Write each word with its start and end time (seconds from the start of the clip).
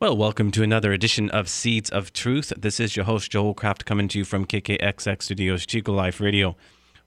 Well, 0.00 0.16
welcome 0.16 0.52
to 0.52 0.62
another 0.62 0.92
edition 0.92 1.28
of 1.30 1.48
Seeds 1.48 1.90
of 1.90 2.12
Truth. 2.12 2.52
This 2.56 2.78
is 2.78 2.94
your 2.94 3.04
host, 3.04 3.32
Joe 3.32 3.52
Hollcraft, 3.52 3.84
coming 3.84 4.06
to 4.06 4.18
you 4.18 4.24
from 4.24 4.46
KKXX 4.46 5.22
Studios, 5.22 5.66
Chico 5.66 5.92
Life 5.92 6.20
Radio, 6.20 6.56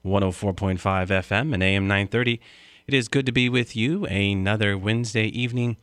104.5 0.04 0.76
FM 0.78 1.54
and 1.54 1.62
AM 1.62 1.88
930. 1.88 2.38
It 2.86 2.92
is 2.92 3.08
good 3.08 3.24
to 3.24 3.32
be 3.32 3.48
with 3.48 3.74
you 3.74 4.04
another 4.04 4.76
Wednesday 4.76 5.24
evening, 5.28 5.78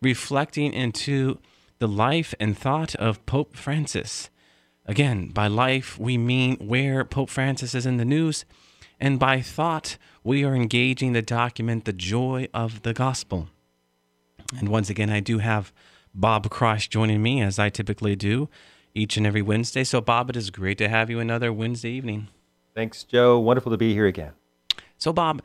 reflecting 0.00 0.72
into 0.72 1.40
the 1.80 1.88
life 1.88 2.32
and 2.38 2.56
thought 2.56 2.94
of 2.94 3.26
Pope 3.26 3.56
Francis. 3.56 4.30
Again, 4.86 5.30
by 5.30 5.48
life, 5.48 5.98
we 5.98 6.16
mean 6.16 6.54
where 6.58 7.04
Pope 7.04 7.30
Francis 7.30 7.74
is 7.74 7.86
in 7.86 7.96
the 7.96 8.04
news, 8.04 8.44
and 9.00 9.18
by 9.18 9.40
thought, 9.40 9.96
we 10.22 10.44
are 10.44 10.54
engaging 10.54 11.12
the 11.12 11.22
document 11.22 11.86
The 11.86 11.92
Joy 11.92 12.46
of 12.54 12.82
the 12.82 12.94
Gospel. 12.94 13.48
And 14.56 14.68
once 14.68 14.88
again, 14.88 15.10
I 15.10 15.18
do 15.18 15.38
have 15.38 15.72
Bob 16.14 16.50
Cross 16.50 16.88
joining 16.88 17.22
me 17.22 17.40
as 17.40 17.58
I 17.58 17.70
typically 17.70 18.16
do 18.16 18.48
each 18.94 19.16
and 19.16 19.26
every 19.26 19.42
Wednesday. 19.42 19.84
So, 19.84 20.00
Bob, 20.00 20.30
it 20.30 20.36
is 20.36 20.50
great 20.50 20.78
to 20.78 20.88
have 20.88 21.10
you 21.10 21.20
another 21.20 21.52
Wednesday 21.52 21.90
evening. 21.90 22.28
Thanks, 22.74 23.04
Joe. 23.04 23.38
Wonderful 23.38 23.72
to 23.72 23.78
be 23.78 23.94
here 23.94 24.06
again. 24.06 24.32
So, 24.98 25.12
Bob, 25.12 25.42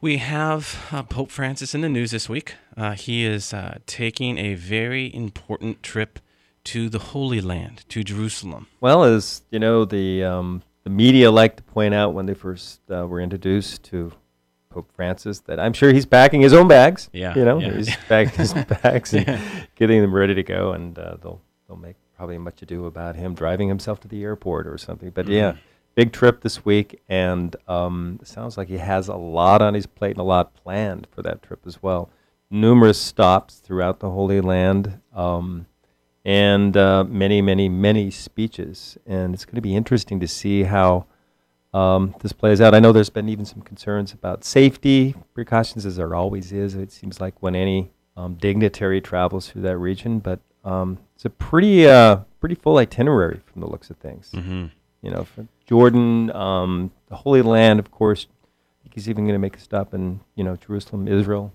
we 0.00 0.18
have 0.18 0.86
uh, 0.92 1.02
Pope 1.02 1.30
Francis 1.30 1.74
in 1.74 1.80
the 1.80 1.88
news 1.88 2.10
this 2.10 2.28
week. 2.28 2.54
Uh, 2.76 2.92
he 2.92 3.24
is 3.24 3.54
uh, 3.54 3.78
taking 3.86 4.38
a 4.38 4.54
very 4.54 5.14
important 5.14 5.82
trip 5.82 6.18
to 6.64 6.88
the 6.88 6.98
Holy 6.98 7.40
Land, 7.40 7.84
to 7.90 8.02
Jerusalem. 8.02 8.66
Well, 8.80 9.04
as 9.04 9.42
you 9.50 9.58
know, 9.58 9.84
the 9.84 10.24
um, 10.24 10.62
the 10.82 10.90
media 10.90 11.30
like 11.30 11.56
to 11.56 11.62
point 11.62 11.94
out 11.94 12.14
when 12.14 12.26
they 12.26 12.34
first 12.34 12.80
uh, 12.90 13.06
were 13.06 13.20
introduced 13.20 13.82
to 13.84 14.12
Pope 14.74 14.90
Francis 14.96 15.38
that 15.40 15.58
I'm 15.60 15.72
sure 15.72 15.92
he's 15.92 16.04
packing 16.06 16.40
his 16.40 16.52
own 16.52 16.66
bags. 16.68 17.08
Yeah, 17.12 17.34
you 17.34 17.44
know, 17.44 17.58
yeah. 17.60 17.72
he's 17.76 17.94
packing 18.08 18.34
his 18.38 18.52
bags 18.82 19.14
and 19.14 19.26
Yeah. 19.26 19.40
getting 19.76 20.00
them 20.02 20.14
ready 20.14 20.34
to 20.34 20.42
go, 20.42 20.72
and 20.72 20.98
uh, 20.98 21.16
they'll 21.22 21.40
they'll 21.68 21.76
make 21.78 21.96
probably 22.16 22.38
much 22.38 22.60
ado 22.62 22.86
about 22.86 23.16
him 23.16 23.34
driving 23.34 23.68
himself 23.68 24.00
to 24.00 24.08
the 24.08 24.22
airport 24.22 24.66
or 24.66 24.76
something. 24.78 25.10
But 25.10 25.28
yeah, 25.28 25.52
Mhm. 25.52 25.58
big 25.94 26.12
trip 26.12 26.40
this 26.42 26.64
week, 26.64 27.00
and 27.08 27.54
um, 27.68 28.18
sounds 28.24 28.56
like 28.58 28.68
he 28.68 28.78
has 28.78 29.08
a 29.08 29.14
lot 29.16 29.62
on 29.62 29.74
his 29.74 29.86
plate 29.86 30.10
and 30.12 30.20
a 30.20 30.24
lot 30.24 30.54
planned 30.54 31.06
for 31.12 31.22
that 31.22 31.42
trip 31.42 31.60
as 31.66 31.82
well. 31.82 32.10
Numerous 32.50 33.00
stops 33.00 33.56
throughout 33.58 34.00
the 34.00 34.10
Holy 34.10 34.40
Land. 34.40 35.00
Um, 35.14 35.66
and 36.26 36.74
uh, 36.76 37.04
many, 37.04 37.42
many, 37.42 37.68
many 37.68 38.10
speeches. 38.10 38.96
And 39.06 39.34
it's 39.34 39.44
going 39.44 39.56
to 39.56 39.60
be 39.60 39.76
interesting 39.76 40.20
to 40.20 40.28
see 40.28 40.62
how 40.62 41.04
um, 41.74 42.14
this 42.20 42.32
plays 42.32 42.60
out. 42.60 42.72
I 42.72 42.78
know 42.78 42.92
there's 42.92 43.10
been 43.10 43.28
even 43.28 43.44
some 43.44 43.60
concerns 43.60 44.12
about 44.12 44.44
safety 44.44 45.14
precautions, 45.34 45.84
as 45.84 45.96
there 45.96 46.14
always 46.14 46.52
is. 46.52 46.76
It 46.76 46.92
seems 46.92 47.20
like 47.20 47.34
when 47.42 47.56
any 47.56 47.90
um, 48.16 48.34
dignitary 48.34 49.00
travels 49.00 49.48
through 49.48 49.62
that 49.62 49.76
region, 49.76 50.20
but 50.20 50.38
um, 50.64 50.98
it's 51.16 51.24
a 51.24 51.30
pretty, 51.30 51.86
uh, 51.88 52.18
pretty 52.38 52.54
full 52.54 52.78
itinerary 52.78 53.40
from 53.44 53.60
the 53.60 53.66
looks 53.66 53.90
of 53.90 53.96
things. 53.96 54.30
Mm-hmm. 54.32 54.66
You 55.02 55.10
know, 55.10 55.26
Jordan, 55.66 56.30
um, 56.30 56.92
the 57.08 57.16
Holy 57.16 57.42
Land, 57.42 57.80
of 57.80 57.90
course. 57.90 58.28
I 58.30 58.82
think 58.84 58.94
he's 58.94 59.08
even 59.08 59.24
going 59.24 59.34
to 59.34 59.40
make 59.40 59.56
a 59.56 59.60
stop 59.60 59.92
in, 59.92 60.20
you 60.36 60.44
know, 60.44 60.56
Jerusalem, 60.56 61.08
Israel. 61.08 61.52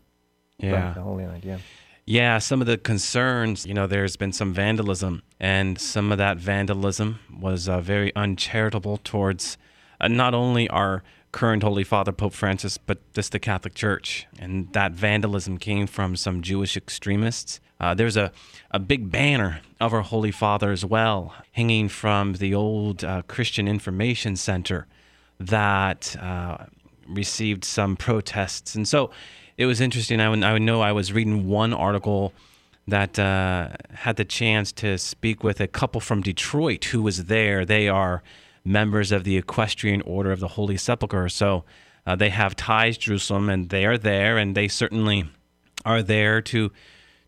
Yeah. 0.57 0.93
the 0.93 1.01
Holy 1.01 1.25
Land. 1.25 1.45
Yeah. 1.45 1.59
Yeah, 2.05 2.39
some 2.39 2.59
of 2.59 2.67
the 2.67 2.77
concerns, 2.77 3.67
you 3.67 3.73
know, 3.75 3.85
there's 3.85 4.15
been 4.15 4.33
some 4.33 4.51
vandalism, 4.51 5.21
and 5.39 5.79
some 5.79 6.11
of 6.11 6.17
that 6.17 6.37
vandalism 6.37 7.19
was 7.39 7.69
uh, 7.69 7.81
very 7.81 8.13
uncharitable 8.15 8.97
towards 9.03 9.59
not 10.07 10.33
only 10.33 10.69
our 10.69 11.03
current 11.31 11.63
Holy 11.63 11.83
Father, 11.83 12.11
Pope 12.11 12.33
Francis, 12.33 12.77
but 12.77 12.97
just 13.13 13.31
the 13.31 13.39
Catholic 13.39 13.75
Church. 13.75 14.27
And 14.39 14.71
that 14.73 14.93
vandalism 14.93 15.57
came 15.57 15.87
from 15.87 16.15
some 16.15 16.41
Jewish 16.41 16.75
extremists. 16.75 17.59
Uh, 17.79 17.93
there's 17.93 18.17
a, 18.17 18.31
a 18.71 18.79
big 18.79 19.11
banner 19.11 19.61
of 19.79 19.93
our 19.93 20.01
Holy 20.01 20.31
Father 20.31 20.71
as 20.71 20.83
well, 20.83 21.33
hanging 21.53 21.87
from 21.87 22.33
the 22.33 22.53
old 22.53 23.03
uh, 23.03 23.21
Christian 23.27 23.67
Information 23.67 24.35
Center 24.35 24.87
that 25.39 26.15
uh, 26.19 26.65
received 27.07 27.63
some 27.63 27.95
protests. 27.95 28.75
And 28.75 28.87
so 28.87 29.11
it 29.57 29.65
was 29.65 29.79
interesting. 29.79 30.19
I 30.19 30.29
would, 30.29 30.43
I 30.43 30.53
would 30.53 30.61
know 30.61 30.81
I 30.81 30.91
was 30.91 31.13
reading 31.13 31.47
one 31.47 31.73
article 31.73 32.33
that 32.87 33.19
uh, 33.19 33.69
had 33.93 34.15
the 34.15 34.25
chance 34.25 34.71
to 34.71 34.97
speak 34.97 35.43
with 35.43 35.61
a 35.61 35.67
couple 35.67 36.01
from 36.01 36.21
Detroit 36.21 36.85
who 36.85 37.01
was 37.01 37.25
there. 37.25 37.65
They 37.65 37.87
are 37.87 38.23
members 38.63 39.11
of 39.11 39.23
the 39.23 39.37
Equestrian 39.37 40.01
Order 40.01 40.31
of 40.31 40.39
the 40.39 40.49
Holy 40.49 40.77
Sepulchre. 40.77 41.29
So 41.29 41.63
uh, 42.05 42.15
they 42.15 42.29
have 42.29 42.55
ties 42.55 42.97
to 42.97 43.05
Jerusalem 43.05 43.49
and 43.49 43.69
they 43.69 43.85
are 43.85 43.97
there, 43.97 44.37
and 44.37 44.55
they 44.55 44.67
certainly 44.67 45.25
are 45.85 46.03
there 46.03 46.41
to 46.41 46.71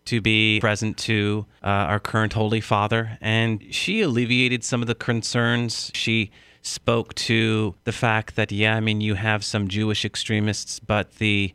to 0.03 0.19
be 0.19 0.59
present 0.59 0.97
to 0.97 1.45
uh, 1.63 1.67
our 1.67 1.99
current 1.99 2.33
Holy 2.33 2.61
Father. 2.61 3.17
And 3.21 3.63
she 3.69 4.01
alleviated 4.01 4.63
some 4.63 4.81
of 4.81 4.87
the 4.87 4.95
concerns. 4.95 5.91
She 5.93 6.31
spoke 6.63 7.13
to 7.15 7.75
the 7.83 7.91
fact 7.91 8.35
that, 8.35 8.51
yeah, 8.51 8.75
I 8.75 8.79
mean, 8.79 9.01
you 9.01 9.13
have 9.13 9.43
some 9.43 9.67
Jewish 9.67 10.03
extremists, 10.03 10.79
but 10.79 11.15
the 11.15 11.53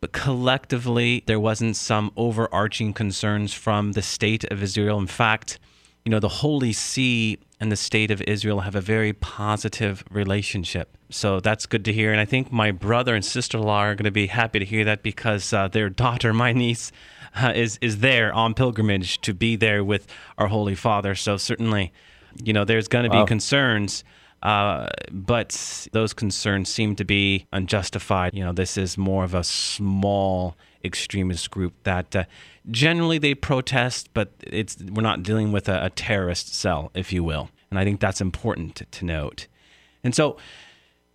but 0.00 0.12
collectively 0.12 1.22
there 1.26 1.40
wasn't 1.40 1.76
some 1.76 2.12
overarching 2.16 2.92
concerns 2.92 3.54
from 3.54 3.92
the 3.92 4.02
state 4.02 4.44
of 4.44 4.62
Israel. 4.62 4.98
In 4.98 5.06
fact, 5.06 5.58
you 6.04 6.10
know, 6.10 6.20
the 6.20 6.28
Holy 6.28 6.72
See 6.72 7.38
and 7.58 7.72
the 7.72 7.76
state 7.76 8.10
of 8.10 8.20
Israel 8.22 8.60
have 8.60 8.74
a 8.74 8.80
very 8.80 9.12
positive 9.12 10.04
relationship. 10.10 10.96
So 11.10 11.40
that's 11.40 11.66
good 11.66 11.84
to 11.86 11.92
hear. 11.92 12.12
And 12.12 12.20
I 12.20 12.24
think 12.24 12.52
my 12.52 12.70
brother 12.70 13.14
and 13.14 13.24
sister 13.24 13.56
in 13.58 13.64
law 13.64 13.80
are 13.80 13.94
going 13.94 14.04
to 14.04 14.10
be 14.10 14.26
happy 14.26 14.58
to 14.58 14.64
hear 14.64 14.84
that 14.84 15.02
because 15.02 15.52
uh, 15.52 15.68
their 15.68 15.88
daughter, 15.88 16.32
my 16.46 16.52
niece, 16.52 16.92
uh, 17.34 17.52
is, 17.54 17.78
is 17.80 17.98
there 17.98 18.32
on 18.32 18.54
pilgrimage 18.54 19.20
to 19.22 19.32
be 19.34 19.56
there 19.56 19.82
with 19.84 20.06
our 20.36 20.48
Holy 20.48 20.74
Father. 20.74 21.14
So 21.14 21.36
certainly, 21.36 21.92
you 22.42 22.52
know, 22.52 22.64
there's 22.64 22.88
going 22.88 23.08
to 23.10 23.16
Wow. 23.16 23.24
be 23.24 23.28
concerns. 23.28 24.04
Uh, 24.46 24.86
but 25.10 25.88
those 25.90 26.12
concerns 26.12 26.68
seem 26.68 26.94
to 26.94 27.04
be 27.04 27.48
unjustified. 27.52 28.32
You 28.32 28.44
know, 28.44 28.52
this 28.52 28.78
is 28.78 28.96
more 28.96 29.24
of 29.24 29.34
a 29.34 29.42
small 29.42 30.56
extremist 30.84 31.50
group 31.50 31.74
that 31.82 32.14
uh, 32.14 32.24
generally 32.70 33.18
they 33.18 33.34
protest, 33.34 34.08
but 34.14 34.30
it's 34.46 34.76
we're 34.80 35.02
not 35.02 35.24
dealing 35.24 35.50
with 35.50 35.68
a, 35.68 35.86
a 35.86 35.90
terrorist 35.90 36.54
cell, 36.54 36.92
if 36.94 37.12
you 37.12 37.24
will. 37.24 37.50
And 37.70 37.78
I 37.80 37.82
think 37.82 37.98
that's 37.98 38.20
important 38.20 38.76
to, 38.76 38.84
to 38.84 39.04
note. 39.04 39.48
And 40.04 40.14
so 40.14 40.36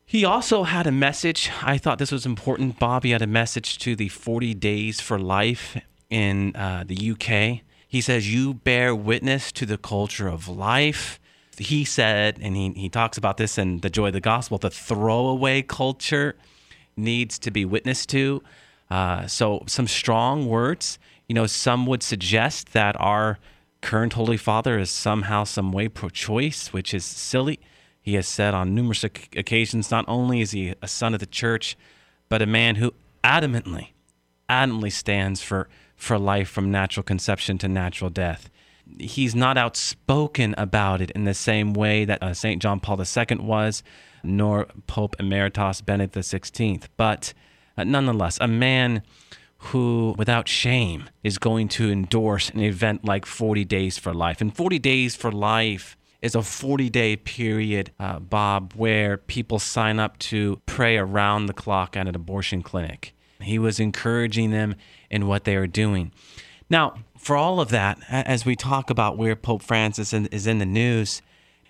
he 0.06 0.26
also 0.26 0.64
had 0.64 0.86
a 0.86 0.92
message. 0.92 1.50
I 1.62 1.78
thought 1.78 2.00
this 2.00 2.12
was 2.12 2.26
important. 2.26 2.80
Bobby 2.80 3.12
had 3.12 3.22
a 3.22 3.28
message 3.28 3.78
to 3.78 3.96
the 3.96 4.10
40 4.10 4.54
Days 4.56 5.00
for 5.00 5.18
Life 5.18 5.78
in 6.10 6.54
uh, 6.54 6.84
the 6.86 7.12
UK. 7.12 7.62
He 7.88 8.02
says, 8.02 8.30
You 8.30 8.56
bear 8.56 8.94
witness 8.94 9.54
to 9.54 9.66
the 9.66 9.78
culture 9.78 10.28
of 10.28 10.50
life. 10.50 11.18
He 11.58 11.84
said, 11.84 12.40
and 12.42 12.56
he, 12.56 12.72
he 12.72 12.90
talks 12.90 13.18
about 13.18 13.38
this 13.38 13.58
in 13.58 13.80
The 13.80 13.90
Joy 13.90 14.08
of 14.08 14.14
the 14.14 14.22
Gospel, 14.22 14.58
the 14.58 14.70
throwaway 14.70 15.62
culture 15.62 16.36
needs 16.96 17.38
to 17.40 17.52
be 17.52 17.66
witnessed 17.66 18.10
to. 18.10 18.42
Uh, 18.90 19.28
so, 19.28 19.64
some 19.68 19.88
strong 19.88 20.48
words. 20.48 21.00
You 21.28 21.36
know, 21.36 21.48
some 21.48 21.86
would 21.86 22.04
suggest 22.04 22.74
that 22.74 23.00
our 23.00 23.40
current 23.82 24.14
Holy 24.14 24.38
Father 24.38 24.78
is 24.80 24.90
somehow, 24.90 25.44
some 25.44 25.72
way 25.72 25.88
pro 25.88 26.10
choice, 26.10 26.74
which 26.74 26.94
is 26.94 27.06
silly. 27.06 27.60
He 28.02 28.16
has 28.16 28.28
said 28.28 28.54
on 28.54 28.74
numerous 28.74 29.04
occasions 29.04 29.92
not 29.92 30.06
only 30.08 30.42
is 30.42 30.52
he 30.52 30.74
a 30.82 30.88
son 30.88 31.14
of 31.14 31.20
the 31.20 31.26
church, 31.26 31.78
but 32.30 32.42
a 32.42 32.46
man 32.46 32.76
who 32.76 32.94
adamantly, 33.24 33.90
adamantly 34.50 34.92
stands 34.92 35.42
for, 35.42 35.70
for 35.96 36.18
life 36.18 36.50
from 36.50 36.72
natural 36.72 37.04
conception 37.04 37.58
to 37.60 37.68
natural 37.68 38.10
death. 38.10 38.50
He's 39.00 39.36
not 39.36 39.58
outspoken 39.58 40.56
about 40.58 41.02
it 41.02 41.12
in 41.12 41.24
the 41.24 41.34
same 41.34 41.74
way 41.74 42.06
that 42.06 42.22
uh, 42.22 42.34
St. 42.34 42.62
John 42.62 42.80
Paul 42.80 43.00
II 43.02 43.38
was, 43.38 43.84
nor 44.24 44.68
Pope 44.88 45.16
Emeritus 45.20 45.82
Benedict 45.82 46.16
XVI. 46.16 46.84
But 46.98 47.34
uh, 47.78 47.84
nonetheless, 47.84 48.38
a 48.42 48.48
man 48.48 49.04
who, 49.58 50.16
without 50.18 50.48
shame, 50.48 51.10
is 51.24 51.38
going 51.38 51.68
to 51.68 51.92
endorse 51.92 52.50
an 52.50 52.60
event 52.62 53.06
like 53.06 53.26
40 53.26 53.64
Days 53.66 53.98
for 53.98 54.14
Life. 54.14 54.42
And 54.42 54.56
40 54.56 54.80
Days 54.80 55.16
for 55.16 55.32
Life 55.32 55.96
is 56.22 56.36
a 56.36 56.42
40 56.42 56.90
day 56.90 57.16
period, 57.16 57.92
uh, 58.00 58.20
Bob, 58.20 58.74
where 58.76 59.18
people 59.18 59.60
sign 59.60 60.00
up 60.00 60.18
to 60.20 60.62
pray 60.66 60.98
around 60.98 61.48
the 61.48 61.54
clock 61.54 61.98
at 61.98 62.08
an 62.08 62.16
abortion 62.16 62.62
clinic. 62.62 63.14
He 63.42 63.58
was 63.58 63.80
encouraging 63.80 64.52
them 64.52 64.76
in 65.10 65.28
what 65.28 65.46
they 65.46 65.56
are 65.56 65.68
doing. 65.68 66.12
Now, 66.72 66.94
for 67.18 67.36
all 67.36 67.60
of 67.60 67.68
that, 67.72 68.00
as 68.10 68.46
we 68.46 68.56
talk 68.56 68.90
about 68.90 69.18
where 69.18 69.36
Pope 69.36 69.62
Francis 69.62 70.14
is 70.14 70.48
in 70.48 70.60
the 70.60 70.66
news, 70.66 71.22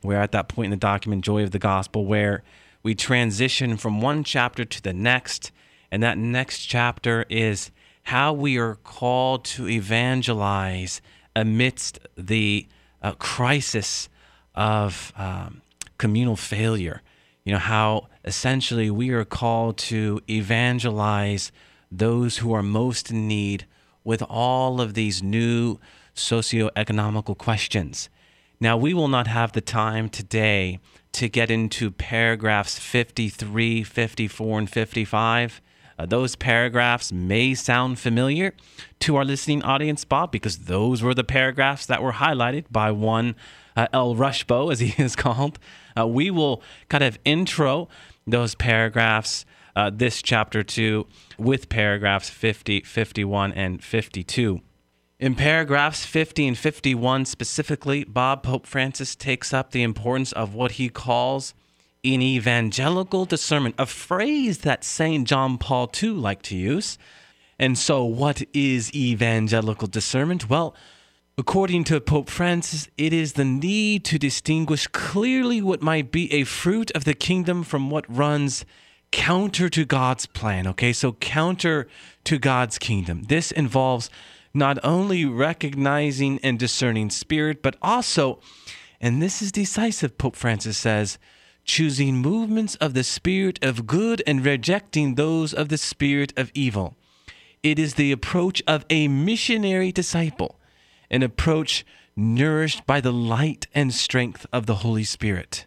We're 0.04 0.22
at 0.22 0.32
that 0.32 0.48
point 0.48 0.66
in 0.66 0.72
the 0.72 0.78
document, 0.78 1.24
Joy 1.24 1.44
of 1.44 1.52
the 1.52 1.60
Gospel, 1.60 2.06
where 2.06 2.44
we 2.84 2.96
transition 2.96 3.78
from 3.78 4.02
one 4.02 4.24
chapter 4.24 4.66
to 4.66 4.82
the 4.82 4.94
next. 4.94 5.52
And 5.92 6.02
that 6.02 6.18
next 6.18 6.66
chapter 6.66 7.26
is 7.30 7.72
how 8.04 8.34
we 8.34 8.58
are 8.58 8.76
called 8.76 9.44
to 9.46 9.68
evangelize 9.68 11.02
amidst 11.36 12.00
the 12.18 12.68
uh, 13.02 13.14
crisis 13.14 14.10
of 14.56 15.14
um, 15.16 15.62
communal 15.98 16.36
failure. 16.36 17.02
You 17.44 17.54
know, 17.54 17.60
how 17.60 18.08
essentially 18.26 18.90
we 18.90 19.10
are 19.12 19.26
called 19.26 19.78
to 19.80 20.22
evangelize 20.30 21.52
those 21.92 22.38
who 22.38 22.54
are 22.54 22.64
most 22.64 23.12
in 23.12 23.28
need 23.28 23.66
with 24.04 24.22
all 24.24 24.82
of 24.82 24.94
these 24.94 25.22
new 25.22 25.80
socio-economical 26.14 27.36
questions. 27.36 28.10
Now, 28.60 28.78
we 28.78 28.94
will 28.94 29.08
not 29.08 29.28
have 29.28 29.54
the 29.54 29.62
time 29.62 30.10
today 30.10 30.80
to 31.14 31.28
get 31.28 31.52
into 31.52 31.92
paragraphs 31.92 32.78
53, 32.80 33.84
54, 33.84 34.60
and 34.60 34.70
55. 34.70 35.62
Uh, 35.98 36.06
those 36.06 36.36
paragraphs 36.36 37.12
may 37.12 37.54
sound 37.54 38.00
familiar 38.00 38.54
to 39.00 39.16
our 39.18 39.26
listening 39.26 39.62
audience, 39.64 40.06
Bob, 40.06 40.32
because 40.32 40.60
those 40.60 41.04
were 41.04 41.14
the 41.14 41.24
paragraphs 41.24 41.86
that 41.86 42.02
were 42.02 42.14
highlighted 42.14 42.66
by 42.72 42.92
one 42.92 43.36
uh, 43.76 43.88
El 43.94 44.16
Rushbo, 44.16 44.72
as 44.72 44.80
he 44.80 44.94
is 45.04 45.16
called. 45.16 45.60
Uh, 45.98 46.08
we 46.08 46.32
will 46.32 46.62
kind 46.90 47.04
of 47.04 47.20
intro 47.26 47.90
those 48.26 48.56
paragraphs, 48.56 49.46
uh, 49.76 49.92
this 49.94 50.22
chapter 50.22 50.64
2, 50.64 51.08
with 51.38 51.70
paragraphs 51.70 52.30
50, 52.30 52.82
51, 52.82 53.52
and 53.54 53.84
52. 53.84 54.62
In 55.20 55.36
paragraphs 55.36 56.04
50 56.04 56.48
and 56.48 56.58
51 56.58 57.26
specifically, 57.26 58.04
Bob 58.04 58.42
Pope 58.42 58.66
Francis 58.66 59.16
takes 59.16 59.54
up 59.54 59.72
the 59.72 59.84
importance 59.84 60.32
of 60.32 60.56
what 60.56 60.74
he 60.74 60.90
calls 60.90 61.54
an 62.04 62.22
evangelical 62.24 63.26
discernment, 63.26 63.76
a 63.78 63.86
phrase 63.86 64.60
that 64.60 64.84
St. 64.84 65.28
John 65.28 65.60
Paul 65.60 65.92
II 66.02 66.10
liked 66.10 66.46
to 66.46 66.56
use. 66.56 66.98
And 67.60 67.78
so, 67.78 68.04
what 68.04 68.42
is 68.54 68.92
evangelical 68.96 69.88
discernment? 69.88 70.50
Well, 70.50 70.76
according 71.38 71.84
to 71.86 72.02
Pope 72.02 72.28
Francis, 72.28 72.90
it 72.98 73.14
is 73.14 73.34
the 73.34 73.46
need 73.46 74.04
to 74.06 74.18
distinguish 74.18 74.88
clearly 74.88 75.62
what 75.62 75.84
might 75.84 76.12
be 76.12 76.34
a 76.34 76.44
fruit 76.44 76.90
of 76.96 77.04
the 77.04 77.14
kingdom 77.14 77.62
from 77.62 77.92
what 77.92 78.06
runs 78.10 78.66
counter 79.12 79.70
to 79.70 79.86
God's 79.86 80.26
plan. 80.26 80.68
Okay, 80.68 80.94
so 80.94 81.14
counter 81.14 81.88
to 82.24 82.38
God's 82.38 82.78
kingdom. 82.78 83.24
This 83.24 83.52
involves 83.52 84.10
not 84.54 84.78
only 84.84 85.26
recognizing 85.26 86.40
and 86.44 86.60
discerning 86.60 87.10
spirit, 87.10 87.62
but 87.62 87.76
also, 87.82 88.40
and 89.00 89.22
this 89.22 89.42
is 89.42 89.52
decisive, 89.52 90.18
Pope 90.18 90.36
Francis 90.36 90.78
says, 90.78 91.18
choosing 91.64 92.18
movements 92.18 92.76
of 92.76 92.94
the 92.94 93.04
spirit 93.04 93.64
of 93.64 93.86
good 93.88 94.22
and 94.26 94.46
rejecting 94.46 95.16
those 95.16 95.54
of 95.54 95.70
the 95.70 95.78
spirit 95.78 96.34
of 96.38 96.52
evil. 96.54 96.96
It 97.64 97.78
is 97.78 97.94
the 97.94 98.12
approach 98.12 98.64
of 98.68 98.86
a 98.90 99.08
missionary 99.08 99.92
disciple, 99.92 100.60
an 101.10 101.22
approach 101.22 101.86
nourished 102.16 102.86
by 102.86 103.00
the 103.00 103.14
light 103.14 103.68
and 103.74 103.94
strength 103.94 104.46
of 104.52 104.66
the 104.66 104.76
Holy 104.76 105.04
Spirit. 105.04 105.66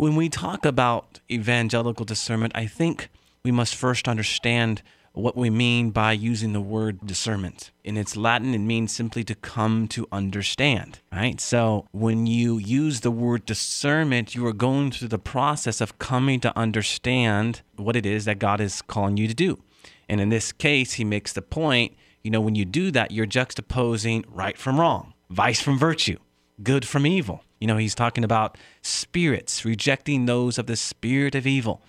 When 0.00 0.16
we 0.16 0.30
talk 0.30 0.64
about 0.64 1.20
evangelical 1.30 2.06
discernment, 2.06 2.54
I 2.56 2.64
think 2.64 3.10
we 3.44 3.50
must 3.50 3.74
first 3.74 4.08
understand 4.08 4.80
what 5.12 5.36
we 5.36 5.50
mean 5.50 5.90
by 5.90 6.12
using 6.12 6.54
the 6.54 6.60
word 6.62 7.06
discernment. 7.06 7.70
In 7.84 7.98
its 7.98 8.16
Latin, 8.16 8.54
it 8.54 8.60
means 8.60 8.92
simply 8.92 9.24
to 9.24 9.34
come 9.34 9.88
to 9.88 10.08
understand, 10.10 11.00
right? 11.12 11.38
So 11.38 11.86
when 11.92 12.26
you 12.26 12.56
use 12.56 13.00
the 13.00 13.10
word 13.10 13.44
discernment, 13.44 14.34
you 14.34 14.46
are 14.46 14.54
going 14.54 14.90
through 14.90 15.08
the 15.08 15.18
process 15.18 15.82
of 15.82 15.98
coming 15.98 16.40
to 16.40 16.58
understand 16.58 17.60
what 17.76 17.94
it 17.94 18.06
is 18.06 18.24
that 18.24 18.38
God 18.38 18.58
is 18.58 18.80
calling 18.80 19.18
you 19.18 19.28
to 19.28 19.34
do. 19.34 19.62
And 20.08 20.18
in 20.18 20.30
this 20.30 20.50
case, 20.50 20.94
he 20.94 21.04
makes 21.04 21.34
the 21.34 21.42
point 21.42 21.94
you 22.22 22.30
know, 22.30 22.40
when 22.40 22.54
you 22.54 22.64
do 22.64 22.90
that, 22.92 23.10
you're 23.10 23.26
juxtaposing 23.26 24.24
right 24.30 24.56
from 24.56 24.80
wrong, 24.80 25.12
vice 25.28 25.60
from 25.60 25.78
virtue, 25.78 26.16
good 26.62 26.88
from 26.88 27.06
evil. 27.06 27.44
You 27.60 27.66
know, 27.66 27.76
he's 27.76 27.94
talking 27.94 28.24
about 28.24 28.58
spirits, 28.82 29.64
rejecting 29.64 30.26
those 30.26 30.58
of 30.58 30.66
the 30.66 30.76
spirit 30.76 31.34
of 31.34 31.46
evil. 31.46 31.82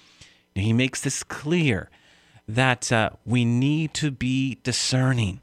And 0.55 0.65
he 0.65 0.73
makes 0.73 1.01
this 1.01 1.23
clear 1.23 1.89
that 2.47 2.91
uh, 2.91 3.11
we 3.25 3.45
need 3.45 3.93
to 3.95 4.11
be 4.11 4.59
discerning. 4.63 5.39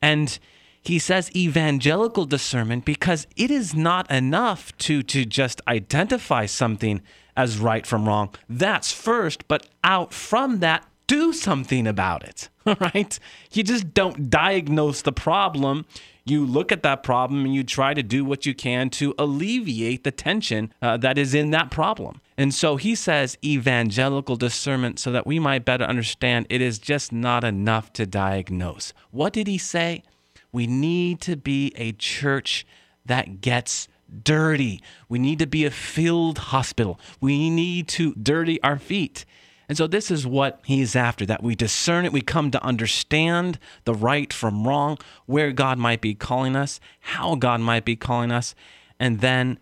And 0.00 0.38
he 0.80 1.00
says 1.00 1.34
evangelical 1.34 2.26
discernment 2.26 2.84
because 2.84 3.26
it 3.36 3.50
is 3.50 3.74
not 3.74 4.08
enough 4.08 4.76
to, 4.78 5.02
to 5.02 5.24
just 5.24 5.60
identify 5.66 6.46
something 6.46 7.02
as 7.36 7.58
right 7.58 7.84
from 7.84 8.06
wrong. 8.06 8.30
That's 8.48 8.92
first, 8.92 9.48
but 9.48 9.66
out 9.82 10.14
from 10.14 10.60
that, 10.60 10.86
do 11.08 11.32
something 11.32 11.86
about 11.86 12.22
it, 12.24 12.48
right? 12.80 13.18
You 13.52 13.64
just 13.64 13.94
don't 13.94 14.30
diagnose 14.30 15.02
the 15.02 15.12
problem. 15.12 15.86
You 16.26 16.44
look 16.44 16.72
at 16.72 16.82
that 16.82 17.04
problem 17.04 17.44
and 17.44 17.54
you 17.54 17.62
try 17.62 17.94
to 17.94 18.02
do 18.02 18.24
what 18.24 18.44
you 18.44 18.52
can 18.52 18.90
to 18.90 19.14
alleviate 19.16 20.02
the 20.02 20.10
tension 20.10 20.74
uh, 20.82 20.96
that 20.96 21.16
is 21.16 21.34
in 21.34 21.52
that 21.52 21.70
problem. 21.70 22.20
And 22.36 22.52
so 22.52 22.76
he 22.76 22.96
says 22.96 23.38
evangelical 23.44 24.34
discernment 24.34 24.98
so 24.98 25.12
that 25.12 25.24
we 25.24 25.38
might 25.38 25.64
better 25.64 25.84
understand 25.84 26.46
it 26.50 26.60
is 26.60 26.80
just 26.80 27.12
not 27.12 27.44
enough 27.44 27.92
to 27.94 28.06
diagnose. 28.06 28.92
What 29.12 29.32
did 29.32 29.46
he 29.46 29.56
say? 29.56 30.02
We 30.50 30.66
need 30.66 31.20
to 31.22 31.36
be 31.36 31.72
a 31.76 31.92
church 31.92 32.66
that 33.04 33.40
gets 33.40 33.86
dirty. 34.22 34.82
We 35.08 35.18
need 35.18 35.38
to 35.38 35.46
be 35.46 35.64
a 35.64 35.70
field 35.70 36.38
hospital. 36.38 36.98
We 37.20 37.50
need 37.50 37.88
to 37.88 38.14
dirty 38.14 38.60
our 38.62 38.78
feet. 38.78 39.24
And 39.68 39.76
so 39.76 39.86
this 39.86 40.10
is 40.10 40.26
what 40.26 40.60
he's 40.64 40.94
after 40.94 41.26
that 41.26 41.42
we 41.42 41.54
discern 41.54 42.04
it, 42.04 42.12
we 42.12 42.20
come 42.20 42.50
to 42.52 42.62
understand 42.62 43.58
the 43.84 43.94
right 43.94 44.32
from 44.32 44.66
wrong, 44.66 44.98
where 45.26 45.52
God 45.52 45.78
might 45.78 46.00
be 46.00 46.14
calling 46.14 46.54
us, 46.54 46.80
how 47.00 47.34
God 47.34 47.60
might 47.60 47.84
be 47.84 47.96
calling 47.96 48.30
us, 48.30 48.54
and 48.98 49.20
then 49.20 49.58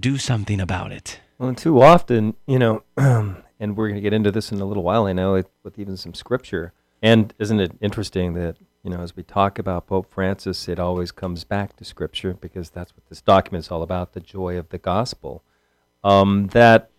do 0.00 0.16
something 0.16 0.60
about 0.60 0.92
it. 0.92 1.20
Well, 1.38 1.48
and 1.50 1.58
too 1.58 1.82
often, 1.82 2.34
you 2.46 2.58
know, 2.58 2.82
and 2.96 3.76
we're 3.76 3.88
going 3.88 3.96
to 3.96 4.00
get 4.00 4.12
into 4.12 4.30
this 4.30 4.52
in 4.52 4.60
a 4.60 4.64
little 4.64 4.82
while, 4.82 5.06
I 5.06 5.12
know, 5.12 5.42
with 5.62 5.78
even 5.78 5.96
some 5.96 6.14
scripture. 6.14 6.72
And 7.02 7.34
isn't 7.38 7.60
it 7.60 7.72
interesting 7.80 8.34
that, 8.34 8.56
you 8.82 8.90
know, 8.90 9.00
as 9.00 9.14
we 9.14 9.22
talk 9.22 9.58
about 9.58 9.86
Pope 9.86 10.10
Francis, 10.10 10.68
it 10.68 10.78
always 10.78 11.12
comes 11.12 11.44
back 11.44 11.76
to 11.76 11.84
scripture 11.84 12.34
because 12.34 12.70
that's 12.70 12.96
what 12.96 13.06
this 13.08 13.20
document 13.20 13.64
is 13.64 13.70
all 13.70 13.82
about 13.82 14.12
the 14.12 14.20
joy 14.20 14.56
of 14.56 14.70
the 14.70 14.78
gospel. 14.78 15.42
Um, 16.02 16.48
that, 16.48 16.90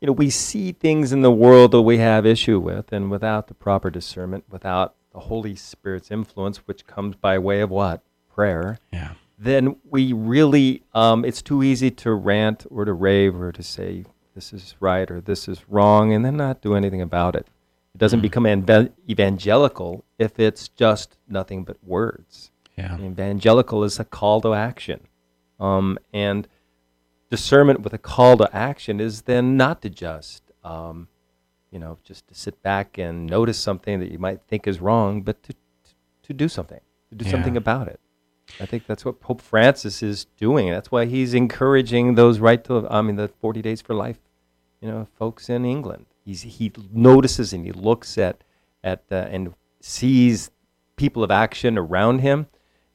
you 0.00 0.06
know, 0.06 0.12
we 0.12 0.30
see 0.30 0.72
things 0.72 1.12
in 1.12 1.22
the 1.22 1.30
world 1.30 1.72
that 1.72 1.82
we 1.82 1.98
have 1.98 2.24
issue 2.24 2.60
with, 2.60 2.92
and 2.92 3.10
without 3.10 3.48
the 3.48 3.54
proper 3.54 3.90
discernment, 3.90 4.44
without 4.48 4.94
the 5.12 5.20
Holy 5.20 5.56
Spirit's 5.56 6.10
influence, 6.10 6.58
which 6.58 6.86
comes 6.86 7.16
by 7.16 7.38
way 7.38 7.60
of 7.60 7.70
what? 7.70 8.02
Prayer. 8.28 8.78
Yeah 8.92 9.14
then 9.38 9.76
we 9.88 10.12
really, 10.12 10.82
um, 10.94 11.24
it's 11.24 11.40
too 11.40 11.62
easy 11.62 11.90
to 11.92 12.12
rant 12.12 12.66
or 12.70 12.84
to 12.84 12.92
rave 12.92 13.40
or 13.40 13.52
to 13.52 13.62
say 13.62 14.04
this 14.34 14.52
is 14.52 14.74
right 14.80 15.10
or 15.10 15.20
this 15.20 15.46
is 15.46 15.68
wrong 15.68 16.12
and 16.12 16.24
then 16.24 16.36
not 16.36 16.60
do 16.60 16.74
anything 16.74 17.00
about 17.00 17.36
it. 17.36 17.46
It 17.94 17.98
doesn't 17.98 18.18
mm. 18.18 18.22
become 18.22 18.46
ev- 18.46 18.92
evangelical 19.08 20.04
if 20.18 20.38
it's 20.40 20.68
just 20.68 21.16
nothing 21.28 21.64
but 21.64 21.76
words. 21.84 22.50
Yeah. 22.76 22.98
Evangelical 22.98 23.84
is 23.84 24.00
a 24.00 24.04
call 24.04 24.40
to 24.40 24.54
action. 24.54 25.00
Um, 25.60 25.98
and 26.12 26.48
discernment 27.30 27.80
with 27.80 27.92
a 27.92 27.98
call 27.98 28.36
to 28.38 28.54
action 28.54 29.00
is 29.00 29.22
then 29.22 29.56
not 29.56 29.82
to 29.82 29.90
just, 29.90 30.42
um, 30.64 31.08
you 31.70 31.78
know, 31.78 31.98
just 32.02 32.26
to 32.28 32.34
sit 32.34 32.62
back 32.62 32.98
and 32.98 33.26
notice 33.26 33.58
something 33.58 34.00
that 34.00 34.10
you 34.10 34.18
might 34.18 34.40
think 34.42 34.66
is 34.66 34.80
wrong, 34.80 35.22
but 35.22 35.42
to, 35.42 35.52
to, 35.52 35.94
to 36.22 36.32
do 36.32 36.48
something, 36.48 36.80
to 37.10 37.14
do 37.14 37.24
yeah. 37.24 37.30
something 37.30 37.56
about 37.56 37.88
it. 37.88 38.00
I 38.60 38.66
think 38.66 38.86
that's 38.86 39.04
what 39.04 39.20
Pope 39.20 39.42
Francis 39.42 40.02
is 40.02 40.24
doing. 40.36 40.70
That's 40.70 40.90
why 40.90 41.04
he's 41.04 41.34
encouraging 41.34 42.14
those 42.14 42.38
right 42.38 42.62
to, 42.64 42.88
I 42.88 43.02
mean, 43.02 43.16
the 43.16 43.28
40 43.28 43.60
days 43.60 43.82
for 43.82 43.94
life, 43.94 44.18
you 44.80 44.88
know, 44.88 45.06
folks 45.18 45.50
in 45.50 45.64
England. 45.64 46.06
He's, 46.24 46.42
he 46.42 46.72
notices 46.92 47.52
and 47.52 47.64
he 47.64 47.72
looks 47.72 48.16
at, 48.16 48.42
at 48.82 49.04
uh, 49.10 49.26
and 49.30 49.54
sees 49.80 50.50
people 50.96 51.22
of 51.22 51.30
action 51.30 51.78
around 51.78 52.20
him, 52.20 52.46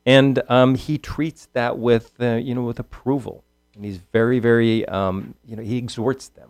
and 0.06 0.42
um, 0.50 0.76
he 0.76 0.98
treats 0.98 1.48
that 1.54 1.78
with, 1.78 2.14
uh, 2.20 2.36
you 2.36 2.54
know, 2.54 2.64
with 2.64 2.80
approval. 2.80 3.44
And 3.76 3.86
he's 3.86 3.98
very, 4.12 4.40
very, 4.40 4.86
um, 4.88 5.36
you 5.46 5.56
know, 5.56 5.64
he 5.64 5.78
exhorts 5.78 6.30
them. 6.30 6.50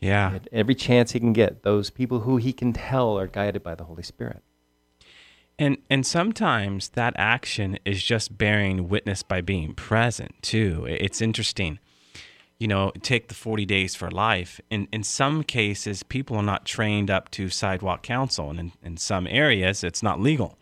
Yeah. 0.00 0.32
At 0.34 0.48
every 0.52 0.74
chance 0.74 1.12
he 1.12 1.20
can 1.20 1.32
get, 1.32 1.62
those 1.62 1.90
people 1.90 2.20
who 2.20 2.36
he 2.36 2.52
can 2.52 2.72
tell 2.72 3.18
are 3.18 3.26
guided 3.26 3.62
by 3.62 3.74
the 3.74 3.84
Holy 3.84 4.02
Spirit. 4.02 4.42
And 5.58 5.78
and 5.90 6.06
sometimes 6.06 6.90
that 6.90 7.14
action 7.16 7.78
is 7.84 8.02
just 8.02 8.38
bearing 8.38 8.88
witness 8.88 9.24
by 9.24 9.40
being 9.40 9.74
present 9.74 10.34
too. 10.40 10.86
It's 10.88 11.20
interesting. 11.20 11.80
You 12.58 12.68
know, 12.68 12.92
take 13.02 13.28
the 13.28 13.34
40 13.34 13.66
days 13.66 13.94
for 13.96 14.10
life. 14.10 14.60
In 14.70 14.86
in 14.92 15.02
some 15.02 15.42
cases, 15.42 16.04
people 16.04 16.36
are 16.36 16.44
not 16.44 16.64
trained 16.64 17.10
up 17.10 17.30
to 17.32 17.48
sidewalk 17.48 18.02
counsel, 18.02 18.50
and 18.50 18.60
in, 18.60 18.72
in 18.84 18.96
some 18.98 19.26
areas, 19.26 19.82
it's 19.82 20.02
not 20.02 20.20
legal, 20.20 20.56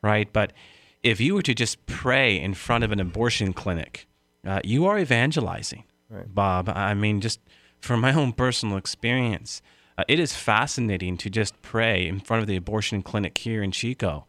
right? 0.00 0.32
But 0.32 0.54
if 1.02 1.20
you 1.20 1.34
were 1.34 1.42
to 1.42 1.54
just 1.54 1.84
pray 1.86 2.40
in 2.40 2.54
front 2.54 2.84
of 2.84 2.92
an 2.92 3.00
abortion 3.00 3.52
clinic, 3.52 4.06
uh, 4.46 4.60
you 4.64 4.86
are 4.86 4.98
evangelizing, 4.98 5.84
Right. 6.10 6.32
Bob. 6.34 6.68
I 6.70 6.94
mean, 6.94 7.20
just 7.20 7.40
from 7.80 8.00
my 8.00 8.12
own 8.14 8.32
personal 8.32 8.76
experience, 8.78 9.60
uh, 9.98 10.04
it 10.08 10.18
is 10.18 10.34
fascinating 10.34 11.16
to 11.18 11.28
just 11.30 11.60
pray 11.62 12.06
in 12.06 12.20
front 12.20 12.40
of 12.42 12.46
the 12.46 12.56
abortion 12.56 13.02
clinic 13.02 13.36
here 13.38 13.62
in 13.62 13.72
Chico 13.72 14.26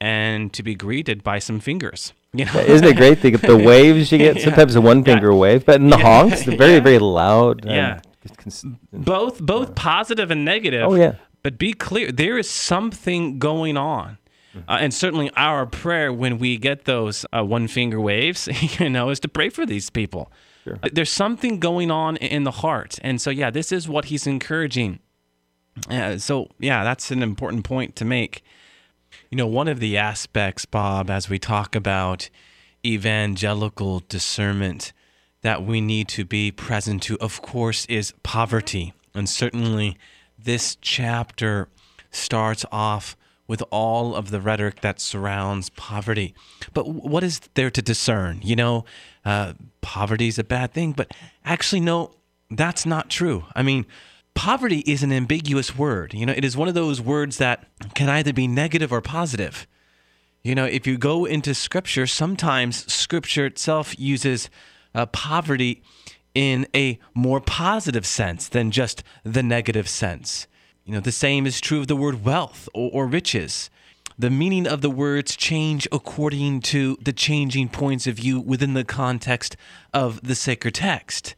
and 0.00 0.52
to 0.52 0.62
be 0.62 0.74
greeted 0.74 1.22
by 1.24 1.38
some 1.38 1.58
fingers. 1.58 2.12
You 2.32 2.44
know? 2.44 2.60
Isn't 2.60 2.86
it 2.86 2.96
great? 2.96 3.22
The, 3.22 3.30
the 3.30 3.56
waves 3.72 4.12
you 4.12 4.18
get, 4.18 4.36
Yeah. 4.36 4.44
sometimes 4.44 4.76
a 4.76 4.80
one 4.80 5.02
finger 5.04 5.34
wave, 5.34 5.64
but 5.64 5.76
in 5.80 5.88
the 5.90 5.96
Yeah. 5.96 6.04
honks, 6.04 6.44
they're 6.44 6.56
very, 6.56 6.74
Yeah. 6.78 6.80
very 6.80 6.98
loud. 6.98 7.64
Yeah. 7.64 8.00
cons- 8.36 8.64
both 8.92 9.40
both 9.40 9.74
positive 9.74 10.30
and 10.30 10.44
negative. 10.44 10.82
Oh, 10.86 10.94
yeah. 10.96 11.14
But 11.42 11.58
be 11.58 11.72
clear, 11.72 12.12
there 12.12 12.36
is 12.38 12.48
something 12.50 13.38
going 13.38 13.76
on. 13.76 14.18
Uh, 14.68 14.78
and 14.80 14.92
certainly 14.94 15.30
our 15.36 15.66
prayer 15.66 16.12
when 16.12 16.38
we 16.38 16.56
get 16.56 16.84
those 16.84 17.26
uh, 17.36 17.44
one 17.44 17.68
finger 17.68 18.00
waves, 18.00 18.48
you 18.78 18.88
know, 18.88 19.10
is 19.10 19.20
to 19.20 19.28
pray 19.28 19.48
for 19.48 19.66
these 19.66 19.90
people. 19.90 20.30
Sure. 20.64 20.78
Uh, 20.82 20.88
There's 20.92 21.12
something 21.12 21.60
going 21.60 21.90
on 21.90 22.16
in 22.16 22.44
the 22.44 22.50
heart. 22.50 22.98
And 23.02 23.20
so, 23.20 23.30
yeah, 23.30 23.50
this 23.50 23.72
is 23.72 23.88
what 23.88 24.06
he's 24.06 24.26
encouraging. 24.26 24.98
Uh, 25.90 26.18
so, 26.18 26.48
yeah, 26.58 26.84
that's 26.84 27.10
an 27.10 27.22
important 27.22 27.64
point 27.64 27.96
to 27.96 28.04
make. 28.04 28.42
You 29.30 29.36
know, 29.36 29.46
one 29.46 29.68
of 29.68 29.80
the 29.80 29.96
aspects, 29.96 30.64
Bob, 30.64 31.10
as 31.10 31.28
we 31.28 31.38
talk 31.38 31.74
about 31.74 32.28
evangelical 32.84 34.02
discernment 34.08 34.92
that 35.42 35.64
we 35.64 35.80
need 35.80 36.08
to 36.08 36.24
be 36.24 36.50
present 36.50 37.02
to, 37.04 37.18
of 37.18 37.42
course, 37.42 37.86
is 37.86 38.12
poverty. 38.22 38.94
And 39.14 39.28
certainly 39.28 39.96
this 40.38 40.76
chapter 40.80 41.68
starts 42.10 42.64
off 42.72 43.16
with 43.46 43.62
all 43.70 44.14
of 44.14 44.30
the 44.30 44.40
rhetoric 44.40 44.80
that 44.80 45.00
surrounds 45.00 45.70
poverty. 45.70 46.34
But 46.74 46.88
what 46.88 47.22
is 47.22 47.40
there 47.54 47.70
to 47.70 47.82
discern? 47.82 48.40
You 48.42 48.56
know, 48.56 48.84
uh, 49.24 49.54
poverty 49.80 50.28
is 50.28 50.38
a 50.38 50.44
bad 50.44 50.72
thing, 50.72 50.92
but 50.92 51.12
actually, 51.44 51.80
no, 51.80 52.14
that's 52.50 52.86
not 52.86 53.10
true. 53.10 53.44
I 53.54 53.62
mean, 53.62 53.86
poverty 54.34 54.80
is 54.80 55.02
an 55.02 55.12
ambiguous 55.12 55.76
word. 55.76 56.14
You 56.14 56.26
know, 56.26 56.34
it 56.36 56.44
is 56.44 56.56
one 56.56 56.68
of 56.68 56.74
those 56.74 57.00
words 57.00 57.38
that 57.38 57.66
can 57.94 58.08
either 58.08 58.32
be 58.32 58.48
negative 58.48 58.92
or 58.92 59.00
positive. 59.00 59.66
You 60.42 60.54
know, 60.54 60.64
if 60.64 60.86
you 60.86 60.96
go 60.96 61.24
into 61.24 61.54
scripture, 61.54 62.06
sometimes 62.06 62.92
scripture 62.92 63.46
itself 63.46 63.98
uses 63.98 64.48
uh, 64.94 65.06
poverty 65.06 65.82
in 66.34 66.66
a 66.74 66.98
more 67.14 67.40
positive 67.40 68.06
sense 68.06 68.48
than 68.48 68.70
just 68.70 69.02
the 69.24 69.42
negative 69.42 69.88
sense. 69.88 70.46
You 70.86 70.92
know, 70.92 71.00
the 71.00 71.10
same 71.10 71.48
is 71.48 71.60
true 71.60 71.80
of 71.80 71.88
the 71.88 71.96
word 71.96 72.24
wealth 72.24 72.68
or, 72.72 72.90
or 72.92 73.06
riches. 73.08 73.70
The 74.16 74.30
meaning 74.30 74.68
of 74.68 74.82
the 74.82 74.90
words 74.90 75.34
change 75.34 75.88
according 75.90 76.60
to 76.60 76.96
the 77.02 77.12
changing 77.12 77.70
points 77.70 78.06
of 78.06 78.14
view 78.14 78.38
within 78.38 78.74
the 78.74 78.84
context 78.84 79.56
of 79.92 80.22
the 80.22 80.36
sacred 80.36 80.74
text. 80.74 81.34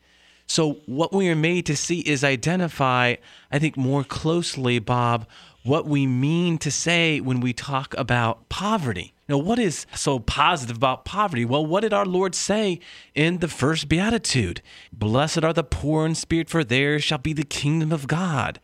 So, 0.46 0.74
what 0.84 1.14
we 1.14 1.30
are 1.30 1.34
made 1.34 1.64
to 1.64 1.76
see 1.76 2.00
is 2.00 2.22
identify, 2.22 3.16
I 3.50 3.58
think, 3.58 3.78
more 3.78 4.04
closely, 4.04 4.78
Bob, 4.80 5.26
what 5.62 5.86
we 5.86 6.06
mean 6.06 6.58
to 6.58 6.70
say 6.70 7.18
when 7.18 7.40
we 7.40 7.54
talk 7.54 7.94
about 7.96 8.50
poverty. 8.50 9.14
Now, 9.30 9.38
what 9.38 9.58
is 9.58 9.86
so 9.94 10.18
positive 10.18 10.76
about 10.76 11.06
poverty? 11.06 11.46
Well, 11.46 11.64
what 11.64 11.80
did 11.80 11.94
our 11.94 12.06
Lord 12.06 12.34
say 12.34 12.80
in 13.14 13.38
the 13.38 13.48
first 13.48 13.88
beatitude? 13.88 14.60
Blessed 14.92 15.42
are 15.42 15.54
the 15.54 15.64
poor 15.64 16.04
in 16.04 16.14
spirit, 16.14 16.50
for 16.50 16.64
theirs 16.64 17.02
shall 17.02 17.18
be 17.18 17.32
the 17.32 17.44
kingdom 17.44 17.92
of 17.92 18.06
God. 18.06 18.60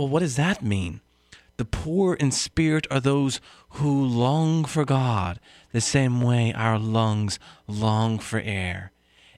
Well, 0.00 0.08
what 0.08 0.20
does 0.20 0.36
that 0.36 0.62
mean? 0.62 1.02
The 1.58 1.66
poor 1.66 2.14
in 2.14 2.30
spirit 2.30 2.86
are 2.90 3.00
those 3.00 3.38
who 3.72 4.02
long 4.02 4.64
for 4.64 4.86
God, 4.86 5.38
the 5.72 5.82
same 5.82 6.22
way 6.22 6.54
our 6.54 6.78
lungs 6.78 7.38
long 7.66 8.18
for 8.18 8.40
air. 8.40 8.92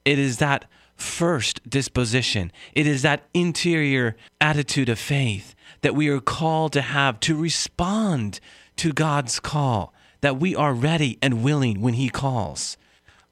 It 0.05 0.21
is 0.21 0.39
that 0.39 0.67
first 0.95 1.69
disposition, 1.69 2.53
it 2.75 2.87
is 2.87 3.03
that 3.03 3.25
interior 3.35 4.17
attitude 4.41 4.89
of 4.89 5.01
faith 5.01 5.57
that 5.81 5.97
we 5.97 6.07
are 6.07 6.21
called 6.21 6.73
to 6.75 6.83
have 6.83 7.19
to 7.19 7.35
respond 7.35 8.39
to 8.77 8.93
God's 8.93 9.41
call, 9.41 9.93
that 10.21 10.39
we 10.39 10.55
are 10.55 10.75
ready 10.75 11.19
and 11.21 11.43
willing 11.43 11.81
when 11.81 11.95
He 11.95 12.09
calls. 12.09 12.77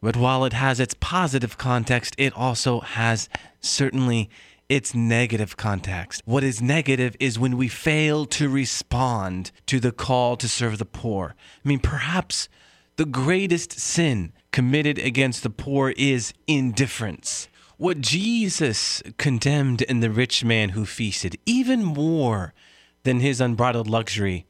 But 0.03 0.17
while 0.17 0.45
it 0.45 0.53
has 0.53 0.81
its 0.81 0.95
positive 0.99 1.57
context, 1.59 2.17
it 2.19 2.33
also 2.33 2.81
has 2.81 3.29
certainly 3.61 4.31
its 4.71 4.95
negative 4.95 5.57
context. 5.57 6.23
What 6.25 6.45
is 6.45 6.63
negative 6.63 7.17
is 7.19 7.41
when 7.41 7.57
we 7.57 7.67
fail 7.67 8.25
to 8.27 8.49
respond 8.49 9.51
to 9.67 9.81
the 9.81 9.91
call 9.91 10.37
to 10.37 10.49
serve 10.49 10.79
the 10.79 10.85
poor. 10.85 11.35
I 11.65 11.69
mean, 11.69 11.81
perhaps 11.81 12.49
the 12.95 13.05
greatest 13.05 13.73
sin 13.73 14.33
committed 14.53 14.97
against 14.97 15.43
the 15.43 15.51
poor 15.51 15.93
is 15.97 16.33
indifference. 16.47 17.49
What 17.79 18.01
Jesus 18.01 19.03
condemned 19.19 19.83
in 19.83 19.99
the 19.99 20.11
rich 20.11 20.45
man 20.45 20.71
who 20.71 20.87
feasted, 20.87 21.37
even 21.47 21.83
more 21.85 22.55
than 23.03 23.19
his 23.19 23.41
unbridled 23.41 23.89
luxury, 23.91 24.47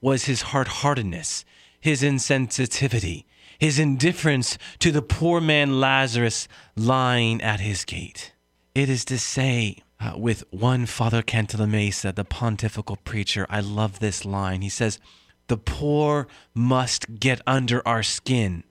was 0.00 0.24
his 0.24 0.42
hard 0.42 0.66
heartedness, 0.66 1.44
his 1.80 2.02
insensitivity, 2.02 3.24
his 3.56 3.78
indifference 3.78 4.58
to 4.80 4.90
the 4.90 5.02
poor 5.02 5.40
man 5.40 5.78
Lazarus 5.78 6.48
lying 6.74 7.40
at 7.40 7.60
his 7.60 7.84
gate. 7.84 8.32
It 8.74 8.88
is 8.88 9.04
to 9.06 9.18
say, 9.18 9.78
uh, 9.98 10.12
with 10.16 10.44
one 10.50 10.86
Father 10.86 11.22
Cantalamessa, 11.22 12.14
the 12.14 12.24
pontifical 12.24 12.96
preacher, 12.96 13.44
I 13.50 13.58
love 13.58 13.98
this 13.98 14.24
line. 14.24 14.62
He 14.62 14.68
says, 14.68 15.00
The 15.48 15.56
poor 15.56 16.28
must 16.54 17.18
get 17.18 17.40
under 17.48 17.86
our 17.86 18.04
skin. 18.04 18.62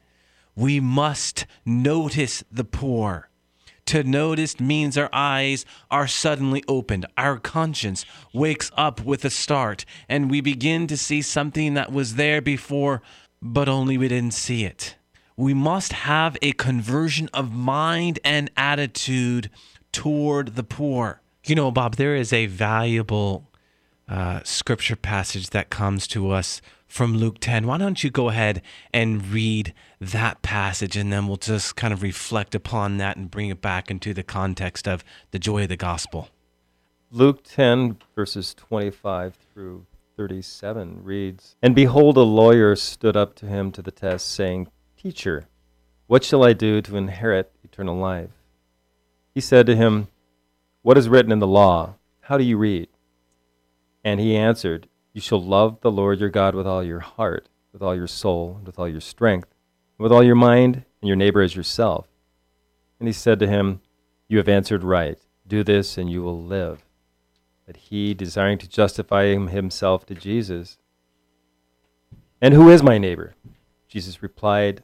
We 0.56 0.80
must 0.80 1.46
notice 1.66 2.46
the 2.50 2.64
poor. 2.64 3.30
To 3.88 4.04
notice 4.04 4.60
means 4.60 4.98
our 4.98 5.10
eyes 5.12 5.66
are 5.92 6.08
suddenly 6.08 6.64
opened. 6.68 7.06
Our 7.18 7.38
conscience 7.38 8.06
wakes 8.34 8.72
up 8.78 9.04
with 9.04 9.26
a 9.26 9.30
start, 9.30 9.84
and 10.08 10.32
we 10.32 10.40
begin 10.40 10.88
to 10.88 10.96
see 10.96 11.22
something 11.22 11.74
that 11.74 11.92
was 11.92 12.16
there 12.16 12.42
before, 12.42 13.02
but 13.42 13.68
only 13.68 13.98
we 13.98 14.08
didn't 14.08 14.34
see 14.34 14.64
it. 14.64 14.96
We 15.36 15.54
must 15.54 15.92
have 15.92 16.38
a 16.42 16.52
conversion 16.54 17.30
of 17.34 17.54
mind 17.54 18.20
and 18.24 18.52
attitude 18.56 19.50
toward 19.92 20.56
the 20.56 20.64
poor. 20.64 21.22
You 21.46 21.56
know, 21.56 21.72
Bob, 21.72 21.96
there 21.96 22.16
is 22.16 22.34
a 22.34 22.46
valuable 22.48 23.50
uh, 24.08 24.42
scripture 24.44 24.96
passage 24.96 25.52
that 25.52 25.70
comes 25.70 26.08
to 26.08 26.32
us 26.32 26.62
from 26.88 27.16
Luke 27.16 27.38
10. 27.40 27.68
Why 27.68 27.78
don't 27.78 28.04
you 28.04 28.10
go 28.10 28.30
ahead 28.30 28.62
and 28.92 29.26
read 29.28 29.74
that 30.02 30.42
passage 30.42 30.98
and 30.98 31.14
then 31.14 31.28
we'll 31.28 31.38
just 31.38 31.76
kind 31.76 31.94
of 31.94 32.02
reflect 32.02 32.56
upon 32.56 32.98
that 32.98 33.16
and 33.16 33.30
bring 33.30 33.50
it 33.50 33.62
back 33.62 33.92
into 33.92 34.14
the 34.14 34.24
context 34.24 34.88
of 34.88 35.04
the 35.32 35.40
joy 35.40 35.64
of 35.64 35.70
the 35.70 35.78
gospel. 35.78 36.30
Luke 37.12 37.44
10, 37.44 37.98
verses 38.16 38.54
25 38.54 39.38
through 39.54 39.86
37 40.18 41.04
reads 41.04 41.56
And 41.62 41.74
behold, 41.74 42.18
a 42.18 42.22
lawyer 42.22 42.76
stood 42.76 43.16
up 43.16 43.36
to 43.36 43.46
him 43.46 43.72
to 43.72 43.82
the 43.82 43.92
test, 43.92 44.30
saying, 44.30 44.68
Teacher, 44.98 45.48
what 46.08 46.24
shall 46.24 46.44
I 46.44 46.54
do 46.54 46.82
to 46.82 46.98
inherit 46.98 47.52
eternal 47.64 47.96
life? 47.96 48.32
He 49.40 49.42
said 49.42 49.68
to 49.68 49.76
him, 49.78 50.10
What 50.82 50.98
is 50.98 51.08
written 51.08 51.32
in 51.32 51.40
the 51.40 51.48
law? 51.48 51.96
How 52.24 52.38
do 52.38 52.44
you 52.44 52.58
read? 52.58 52.90
And 54.04 54.20
he 54.20 54.36
answered, 54.36 54.90
You 55.14 55.22
shall 55.22 55.42
love 55.42 55.80
the 55.80 55.90
Lord 55.90 56.20
your 56.20 56.28
God 56.28 56.56
with 56.56 56.68
all 56.68 56.84
your 56.84 57.00
heart, 57.00 57.48
with 57.72 57.82
all 57.82 57.96
your 57.96 58.06
soul, 58.06 58.56
and 58.58 58.68
with 58.68 58.78
all 58.78 58.90
your 58.90 59.00
strength, 59.00 59.48
and 59.98 60.04
with 60.04 60.12
all 60.12 60.26
your 60.26 60.36
mind, 60.36 60.84
and 61.02 61.08
your 61.08 61.16
neighbor 61.16 61.42
as 61.42 61.56
yourself. 61.56 62.10
And 63.00 63.08
he 63.08 63.14
said 63.14 63.40
to 63.40 63.48
him, 63.48 63.80
You 64.28 64.40
have 64.40 64.50
answered 64.50 64.84
right. 64.84 65.18
Do 65.48 65.64
this, 65.64 65.98
and 65.98 66.12
you 66.12 66.22
will 66.22 66.44
live. 66.44 66.84
But 67.66 67.78
he, 67.78 68.14
desiring 68.14 68.58
to 68.58 68.68
justify 68.68 69.28
himself 69.28 70.06
to 70.08 70.16
Jesus, 70.16 70.78
And 72.42 72.54
who 72.54 72.70
is 72.70 72.84
my 72.84 72.98
neighbor? 72.98 73.36
Jesus 73.88 74.22
replied, 74.22 74.84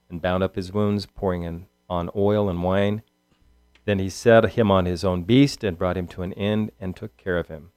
and 0.11 0.21
bound 0.21 0.43
up 0.43 0.55
his 0.55 0.71
wounds, 0.71 1.05
pouring 1.05 1.43
in 1.43 1.67
on 1.89 2.09
oil 2.15 2.49
and 2.49 2.61
wine. 2.61 3.01
Then 3.85 3.99
he 3.99 4.09
set 4.09 4.51
him 4.51 4.69
on 4.69 4.85
his 4.85 5.03
own 5.03 5.23
beast 5.23 5.63
and 5.63 5.77
brought 5.77 5.97
him 5.97 6.07
to 6.07 6.21
an 6.21 6.33
inn 6.33 6.71
and 6.79 6.95
took 6.95 7.17
care 7.17 7.37
of 7.37 7.47
him. 7.47 7.71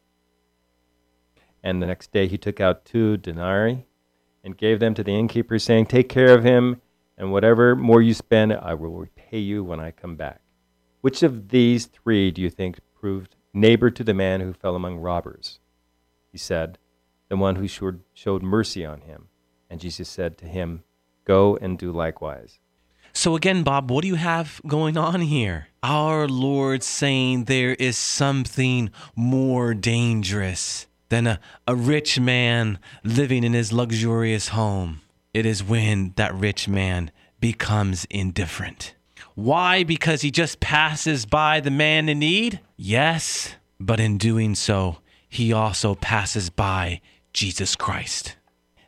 And 1.63 1.81
the 1.81 1.87
next 1.87 2.13
day 2.13 2.27
he 2.27 2.37
took 2.37 2.61
out 2.61 2.85
two 2.85 3.17
denarii 3.17 3.87
and 4.45 4.59
gave 4.59 4.81
them 4.81 4.93
to 4.95 5.03
the 5.03 5.19
innkeeper, 5.19 5.59
saying, 5.59 5.87
Take 5.87 6.11
care 6.11 6.37
of 6.37 6.45
him, 6.45 6.83
and 7.17 7.33
whatever 7.33 7.75
more 7.75 8.03
you 8.03 8.13
spend, 8.13 8.53
I 8.53 8.75
will 8.75 8.91
repay 8.91 9.39
you 9.39 9.65
when 9.65 9.81
I 9.81 9.91
come 9.91 10.17
back. 10.17 10.43
Which 11.01 11.23
of 11.23 11.49
these 11.49 11.87
three 11.87 12.31
do 12.31 12.43
you 12.43 12.51
think 12.51 12.79
proved 12.95 13.37
neighbor 13.55 13.91
to 13.91 14.05
the 14.05 14.13
man 14.13 14.41
who 14.41 14.53
fell 14.53 14.77
among 14.77 14.99
robbers? 14.99 15.59
He 16.31 16.39
said, 16.39 16.79
The 17.31 17.37
one 17.37 17.57
who 17.57 17.67
showed, 17.67 18.01
showed 18.13 18.43
mercy 18.43 18.85
on 18.85 19.01
him. 19.01 19.29
And 19.71 19.81
Jesus 19.81 20.09
said 20.09 20.37
to 20.39 20.47
him, 20.47 20.85
Go 21.25 21.57
and 21.57 21.79
do 21.79 21.91
likewise. 21.93 22.59
So, 23.13 23.37
again, 23.37 23.63
Bob, 23.63 23.91
what 23.91 24.03
do 24.03 24.09
you 24.09 24.17
have 24.17 24.61
going 24.67 24.97
on 24.97 25.21
here? 25.21 25.69
Our 25.83 26.27
Lord 26.27 26.83
saying 26.83 27.45
there 27.45 27.75
is 27.75 27.97
something 27.97 28.91
more 29.15 29.73
dangerous 29.73 30.87
than 31.11 31.29
a, 31.29 31.41
a 31.69 31.77
rich 31.77 32.19
man 32.19 32.79
living 33.05 33.45
in 33.45 33.53
his 33.53 33.73
luxurious 33.73 34.49
home. 34.49 35.01
It 35.33 35.47
is 35.47 35.63
when 35.63 36.13
that 36.17 36.35
rich 36.35 36.67
man 36.67 37.13
becomes 37.41 38.05
indifferent. 38.11 38.95
Why? 39.37 39.85
Because 39.85 40.23
he 40.23 40.31
just 40.31 40.59
passes 40.61 41.25
by 41.25 41.61
the 41.61 41.71
man 41.71 42.09
in 42.09 42.19
need? 42.19 42.61
Yes, 42.77 43.55
but 43.79 44.01
in 44.01 44.19
doing 44.19 44.55
so, 44.57 44.99
he 45.29 45.53
also 45.53 45.95
passes 45.95 46.51
by 46.51 47.01
Jesus 47.33 47.77
Christ. 47.77 48.37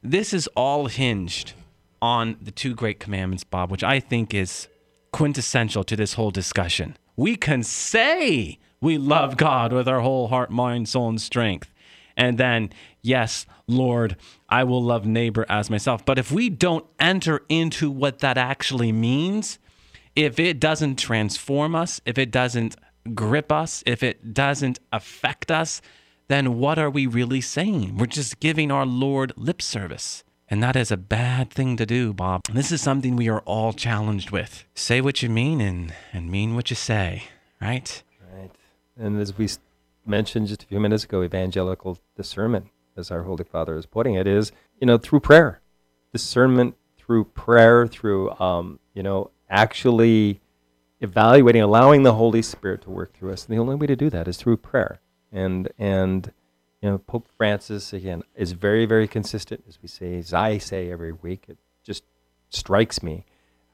This 0.03 0.33
is 0.33 0.49
all 0.57 0.87
hinged 0.87 1.53
on 2.01 2.37
the 2.41 2.51
two 2.51 2.75
great 2.75 3.01
commandments, 3.01 3.45
Bob, 3.45 3.71
which 3.71 3.85
I 3.85 4.01
think 4.01 4.35
is 4.35 4.69
quintessential 5.13 5.85
to 5.85 5.97
this 5.97 6.15
whole 6.15 6.31
discussion. 6.31 6.97
We 7.17 7.37
can 7.37 7.63
say 7.63 8.59
we 8.81 8.99
love 8.99 9.37
God 9.37 9.73
with 9.73 9.89
our 9.89 10.01
whole 10.01 10.29
heart, 10.29 10.51
mind, 10.51 10.89
soul, 10.89 11.09
and 11.09 11.21
strength. 11.21 11.73
And 12.17 12.39
then, 12.39 12.71
yes, 13.03 13.47
Lord, 13.67 14.17
I 14.49 14.65
will 14.65 14.83
love 14.83 15.07
neighbor 15.07 15.45
as 15.49 15.71
myself. 15.71 16.05
But 16.05 16.19
if 16.19 16.31
we 16.31 16.49
don't 16.49 16.87
enter 16.99 17.43
into 17.49 17.91
what 17.91 18.21
that 18.21 18.39
actually 18.39 18.93
means, 18.93 19.59
if 20.15 20.39
it 20.39 20.61
doesn't 20.61 20.97
transform 20.97 21.75
us, 21.75 22.01
if 22.07 22.17
it 22.19 22.31
doesn't 22.31 22.77
grip 23.15 23.53
us, 23.53 23.83
if 23.87 24.03
it 24.03 24.35
doesn't 24.35 24.79
affect 24.93 25.51
us, 25.51 25.81
then 26.29 26.59
what 26.59 26.79
are 26.79 26.91
we 26.91 27.07
really 27.07 27.41
saying? 27.41 27.97
We're 27.97 28.07
just 28.07 28.41
giving 28.41 28.71
our 28.71 28.87
Lord 28.87 29.33
lip 29.37 29.63
service. 29.63 30.25
And 30.49 30.63
that 30.63 30.77
is 30.77 30.93
a 30.93 30.97
bad 30.97 31.51
thing 31.51 31.77
to 31.77 31.85
do, 31.85 32.13
Bob. 32.13 32.43
This 32.53 32.71
is 32.71 32.81
something 32.81 33.17
we 33.17 33.29
are 33.29 33.41
all 33.41 33.73
challenged 33.73 34.31
with. 34.31 34.65
Say 34.75 35.01
what 35.01 35.21
you 35.21 35.29
mean 35.29 35.61
and, 35.61 35.93
and 36.13 36.31
mean 36.31 36.55
what 36.55 36.71
you 36.71 36.77
say, 36.77 37.25
right? 37.61 38.03
Right. 38.33 38.51
And 38.97 39.21
as 39.21 39.37
we 39.37 39.49
mentioned 40.05 40.47
just 40.47 40.63
a 40.63 40.67
few 40.67 40.79
minutes 40.79 41.03
ago, 41.03 41.25
evangelical 41.25 41.99
discernment, 42.17 42.69
as 42.97 43.11
our 43.11 43.23
Holy 43.23 43.43
Father 43.43 43.77
is 43.77 43.87
putting 43.87 44.15
it, 44.15 44.29
is, 44.29 44.53
you 44.81 44.87
know, 44.87 44.99
through 44.99 45.21
prayer. 45.21 45.61
Discernment 46.13 46.77
through 46.97 47.25
prayer, 47.25 47.89
through, 47.89 48.31
um, 48.39 48.79
you 48.95 49.03
know, 49.03 49.31
actually 49.51 50.41
evaluating, 51.01 51.61
allowing 51.61 52.05
the 52.05 52.15
Holy 52.15 52.41
Spirit 52.41 52.83
to 52.83 52.91
work 52.91 53.13
through 53.15 53.33
us. 53.33 53.47
And 53.47 53.57
the 53.57 53.61
only 53.61 53.75
way 53.75 53.89
to 53.89 53.97
do 53.97 54.11
that 54.11 54.29
is 54.29 54.37
through 54.37 54.59
prayer. 54.59 55.01
And, 55.33 55.69
and, 55.77 56.33
you 56.87 56.93
know, 56.93 56.99
Pope 56.99 57.27
Francis, 57.37 57.93
again, 57.93 58.23
is 58.37 58.53
very, 58.53 58.87
very 58.87 59.09
consistent, 59.09 59.65
as 59.67 59.77
we 59.83 59.89
say, 59.89 60.19
as 60.19 60.33
I 60.33 60.59
say 60.59 60.93
every 60.93 61.11
week. 61.11 61.47
It 61.49 61.59
just 61.83 62.05
strikes 62.49 63.03
me 63.03 63.25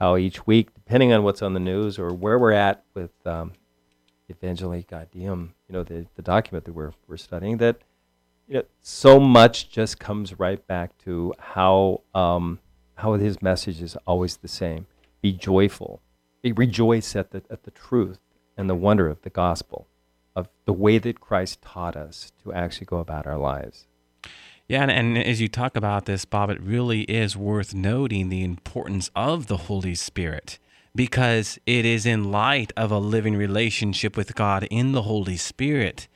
how 0.00 0.16
each 0.16 0.46
week, 0.46 0.72
depending 0.72 1.12
on 1.12 1.22
what's 1.22 1.42
on 1.42 1.52
the 1.52 1.60
news 1.60 1.98
or 1.98 2.08
where 2.08 2.38
we're 2.38 2.52
at 2.52 2.84
with 2.94 3.10
um, 3.26 3.52
Evangelii 4.32 4.86
Gaudium, 4.86 5.50
you 5.68 5.74
know, 5.74 5.82
the, 5.82 6.06
the 6.14 6.22
document 6.22 6.64
that 6.64 6.72
we're, 6.72 6.92
we're 7.06 7.18
studying, 7.18 7.58
that 7.58 7.82
you 8.48 8.54
know, 8.54 8.64
so 8.80 9.20
much 9.20 9.70
just 9.70 9.98
comes 10.00 10.38
right 10.38 10.66
back 10.66 10.96
to 11.04 11.34
how, 11.38 12.00
um, 12.14 12.60
how 12.94 13.12
his 13.12 13.42
message 13.42 13.82
is 13.82 13.94
always 14.06 14.38
the 14.38 14.48
same. 14.48 14.86
Be 15.20 15.34
joyful. 15.34 16.00
Be 16.40 16.52
rejoice 16.52 17.14
at 17.14 17.32
the, 17.32 17.42
at 17.50 17.64
the 17.64 17.72
truth 17.72 18.20
and 18.56 18.70
the 18.70 18.74
wonder 18.74 19.06
of 19.06 19.20
the 19.20 19.28
gospel 19.28 19.86
of 20.34 20.48
the 20.64 20.72
way 20.72 20.98
that 20.98 21.20
Christ 21.20 21.62
taught 21.62 21.96
us 21.96 22.32
to 22.42 22.52
actually 22.52 22.86
go 22.86 22.98
about 22.98 23.26
our 23.26 23.38
lives. 23.38 23.86
Yeah, 24.68 24.82
and, 24.82 24.90
and, 24.90 25.18
as 25.18 25.40
you 25.40 25.48
talk 25.48 25.76
about 25.76 26.06
this, 26.06 26.24
Bob, 26.24 26.48
it 26.48 26.60
really 26.62 27.02
is 27.02 27.36
worth 27.36 27.74
noting 27.74 28.28
the 28.28 28.44
importance 28.44 29.10
of 29.14 29.46
the 29.46 29.56
Holy 29.56 29.94
Spirit 29.94 30.58
because 30.94 31.58
it 31.66 31.84
is 31.84 32.06
in 32.06 32.30
light 32.30 32.72
of 32.76 32.90
a 32.90 32.98
living 32.98 33.36
relationship 33.36 34.16
with 34.16 34.34
God 34.34 34.66
in 34.70 34.92
the 34.92 35.02
Holy 35.02 35.36
Spirit 35.36 36.08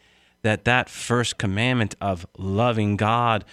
that 0.43 0.65
that 0.65 0.89
first 0.89 1.39
commandment 1.39 1.95
of 2.01 2.27
loving 2.39 2.97
God 2.97 3.45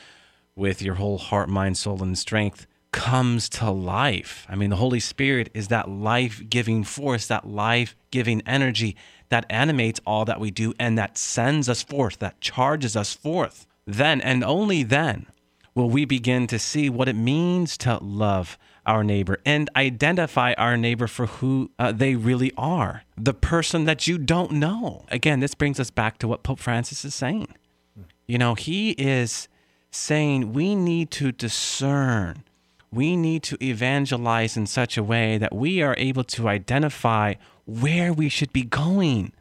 with 0.56 0.82
your 0.82 0.96
whole 0.96 1.18
heart, 1.18 1.50
mind, 1.50 1.78
soul, 1.78 2.04
and 2.04 2.18
strength 2.18 2.68
comes 2.92 3.50
to 3.50 3.72
life. 3.72 4.46
I 4.48 4.56
mean, 4.56 4.70
the 4.70 4.76
Holy 4.76 5.00
Spirit 5.00 5.50
is 5.54 5.70
that 5.70 5.90
life 5.90 6.42
giving 6.48 6.84
force, 6.84 7.28
that 7.28 7.48
life 7.48 7.96
giving 8.12 8.42
energy 8.46 8.96
that 9.34 9.48
animates 9.50 10.00
all 10.06 10.26
that 10.26 10.39
we 10.39 10.52
do 10.52 10.76
and 10.80 10.96
that 10.96 11.17
sends 11.17 11.67
us 11.67 11.82
forth, 11.82 12.19
that 12.19 12.39
charges 12.39 12.96
us 12.96 13.13
forth. 13.13 13.65
Then 13.88 14.22
and 14.22 14.43
only 14.43 14.84
then 14.84 15.26
will 15.74 15.89
we 15.89 16.06
begin 16.06 16.46
to 16.48 16.60
see 16.60 16.88
what 16.88 17.10
it 17.10 17.15
means 17.15 17.76
to 17.78 17.98
love 17.98 18.60
our 18.86 19.04
neighbor 19.04 19.39
and 19.43 19.72
identify 19.76 20.54
our 20.54 20.78
neighbor 20.78 21.08
for 21.08 21.26
who 21.26 21.72
uh, 21.80 21.91
they 21.91 22.13
really 22.13 22.52
are 22.58 23.02
the 23.17 23.34
person 23.34 23.86
that 23.86 24.06
you 24.06 24.19
don't 24.19 24.52
know. 24.52 25.04
Again, 25.10 25.39
this 25.39 25.56
brings 25.56 25.80
us 25.80 25.89
back 25.89 26.19
to 26.19 26.28
what 26.28 26.43
Pope 26.43 26.60
Francis 26.60 27.04
is 27.04 27.15
saying. 27.15 27.48
You 28.28 28.38
know, 28.38 28.54
he 28.54 28.91
is 28.91 29.48
saying 29.89 30.54
we 30.54 30.76
need 30.76 31.10
to 31.12 31.32
discern, 31.32 32.43
we 32.91 33.15
need 33.15 33.41
to 33.43 33.58
evangelize 33.63 34.56
in 34.56 34.67
such 34.67 34.96
a 34.96 35.04
way 35.04 35.39
that 35.39 35.56
we 35.56 35.82
are 35.82 35.96
able 35.98 36.24
to 36.26 36.48
identify 36.48 37.34
where 37.65 38.13
we 38.13 38.30
should 38.30 38.54
be 38.54 38.63
going. 38.63 39.34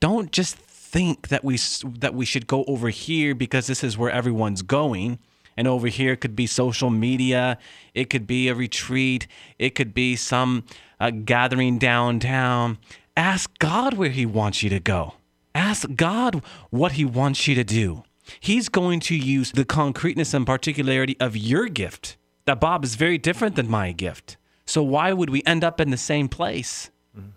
Don't 0.00 0.32
just 0.32 0.56
think 0.56 1.28
that 1.28 1.44
we 1.44 1.58
that 1.98 2.14
we 2.14 2.24
should 2.24 2.46
go 2.46 2.64
over 2.66 2.90
here 2.90 3.34
because 3.34 3.66
this 3.66 3.82
is 3.82 3.98
where 3.98 4.10
everyone's 4.10 4.62
going. 4.62 5.18
And 5.56 5.66
over 5.66 5.88
here 5.88 6.16
could 6.16 6.36
be 6.36 6.46
social 6.46 6.90
media 6.90 7.58
it 7.94 8.10
could 8.10 8.26
be 8.26 8.48
a 8.48 8.54
retreat 8.54 9.26
it 9.58 9.74
could 9.74 9.94
be 9.94 10.14
some 10.16 10.64
uh, 11.00 11.10
gathering 11.10 11.78
downtown. 11.78 12.78
Ask 13.16 13.58
god 13.58 13.94
where 13.94 14.10
he 14.10 14.26
wants 14.26 14.62
you 14.62 14.70
to 14.70 14.80
go. 14.80 15.14
Ask 15.54 15.88
god 15.96 16.42
what 16.70 16.92
he 16.92 17.04
wants 17.04 17.48
you 17.48 17.54
to 17.54 17.64
do. 17.64 18.04
He's 18.40 18.68
going 18.68 19.00
to 19.00 19.16
use 19.16 19.52
the 19.52 19.64
concreteness 19.64 20.34
and 20.34 20.46
particularity 20.46 21.16
of 21.20 21.36
your 21.36 21.68
gift. 21.68 22.16
That 22.44 22.60
bob 22.60 22.84
is 22.84 22.94
very 22.94 23.18
different 23.18 23.56
than 23.56 23.68
my 23.68 23.92
gift. 23.92 24.36
So 24.66 24.82
why 24.82 25.12
would 25.12 25.30
we 25.30 25.42
end 25.46 25.64
up 25.64 25.80
in 25.80 25.90
the 25.90 25.96
same 25.96 26.28
place 26.28 26.90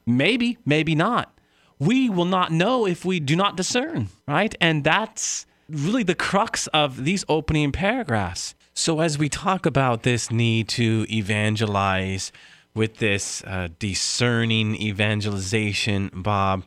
Maybe, 0.06 0.58
maybe 0.66 0.96
not. 0.96 1.34
We 1.80 2.10
will 2.10 2.26
not 2.26 2.52
know 2.52 2.86
if 2.86 3.06
we 3.06 3.20
do 3.20 3.36
not 3.36 3.56
discern, 3.56 4.10
right? 4.28 4.54
And 4.60 4.84
that's 4.84 5.46
really 5.70 6.04
the 6.04 6.16
crux 6.16 6.68
of 6.68 7.06
these 7.06 7.24
opening 7.30 7.72
paragraphs. 7.72 8.56
So, 8.74 9.00
as 9.02 9.18
we 9.18 9.30
talk 9.30 9.66
about 9.66 10.04
this 10.04 10.32
need 10.32 10.68
to 10.70 11.06
evangelize 11.10 12.32
with 12.74 12.98
this 12.98 13.44
uh, 13.46 13.70
discerning 13.78 14.76
evangelization, 14.76 16.12
Bob, 16.14 16.64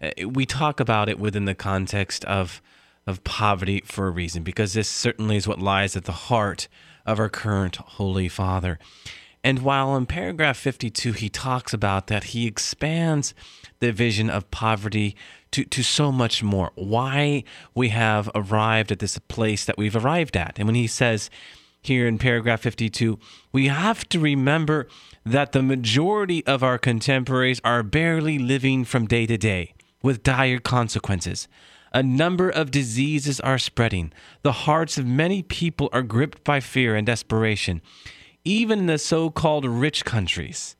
uh, 0.00 0.28
we 0.28 0.46
talk 0.46 0.80
about 0.80 1.08
it 1.08 1.18
within 1.18 1.44
the 1.44 1.54
context 1.54 2.24
of, 2.26 2.62
of 3.06 3.24
poverty 3.24 3.82
for 3.84 4.06
a 4.06 4.10
reason, 4.10 4.42
because 4.42 4.74
this 4.74 4.88
certainly 4.88 5.36
is 5.36 5.48
what 5.48 5.60
lies 5.60 5.96
at 5.96 6.04
the 6.04 6.12
heart 6.12 6.68
of 7.04 7.18
our 7.18 7.28
current 7.28 7.76
Holy 7.76 8.28
Father. 8.28 8.78
And 9.46 9.60
while 9.60 9.94
in 9.96 10.06
paragraph 10.06 10.56
52 10.56 11.12
he 11.12 11.28
talks 11.28 11.72
about 11.72 12.08
that, 12.08 12.24
he 12.34 12.48
expands 12.48 13.32
the 13.78 13.92
vision 13.92 14.28
of 14.28 14.50
poverty 14.50 15.14
to, 15.52 15.62
to 15.66 15.84
so 15.84 16.10
much 16.10 16.42
more. 16.42 16.72
Why 16.74 17.44
we 17.72 17.90
have 17.90 18.28
arrived 18.34 18.90
at 18.90 18.98
this 18.98 19.20
place 19.28 19.64
that 19.64 19.78
we've 19.78 19.94
arrived 19.94 20.36
at. 20.36 20.58
And 20.58 20.66
when 20.66 20.74
he 20.74 20.88
says 20.88 21.30
here 21.80 22.08
in 22.08 22.18
paragraph 22.18 22.62
52, 22.62 23.20
we 23.52 23.68
have 23.68 24.08
to 24.08 24.18
remember 24.18 24.88
that 25.24 25.52
the 25.52 25.62
majority 25.62 26.44
of 26.44 26.64
our 26.64 26.76
contemporaries 26.76 27.60
are 27.62 27.84
barely 27.84 28.40
living 28.40 28.84
from 28.84 29.06
day 29.06 29.26
to 29.26 29.38
day 29.38 29.74
with 30.02 30.24
dire 30.24 30.58
consequences. 30.58 31.46
A 31.92 32.02
number 32.02 32.50
of 32.50 32.72
diseases 32.72 33.38
are 33.38 33.58
spreading. 33.58 34.12
The 34.42 34.66
hearts 34.66 34.98
of 34.98 35.06
many 35.06 35.44
people 35.44 35.88
are 35.92 36.02
gripped 36.02 36.42
by 36.42 36.58
fear 36.58 36.96
and 36.96 37.06
desperation 37.06 37.80
even 38.46 38.78
in 38.80 38.86
the 38.86 38.96
so 38.96 39.28
called 39.28 39.64
rich 39.64 40.04
countries. 40.04 40.76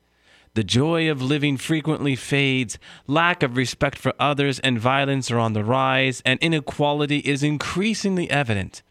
The 0.53 0.63
joy 0.63 1.11
of 1.11 1.21
living 1.21 1.57
frequently 1.57 2.15
fades, 2.15 2.79
lack 3.05 3.43
of 3.43 3.57
respect 3.57 3.99
for 3.99 4.13
others 4.19 4.59
and 4.59 4.79
violence 4.79 5.29
are 5.29 5.37
on 5.37 5.53
the 5.53 5.63
rise, 5.63 6.23
and 6.25 6.39
inequality 6.39 7.19
is 7.19 7.43
increasingly 7.43 8.27
evident. 8.31 8.81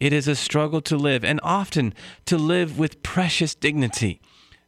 It 0.00 0.12
is 0.12 0.26
a 0.26 0.34
struggle 0.34 0.80
to 0.80 0.96
live, 0.96 1.24
and 1.24 1.38
often 1.44 1.94
to 2.24 2.36
live 2.36 2.78
with 2.78 3.02
precious 3.04 3.54
dignity. 3.54 4.20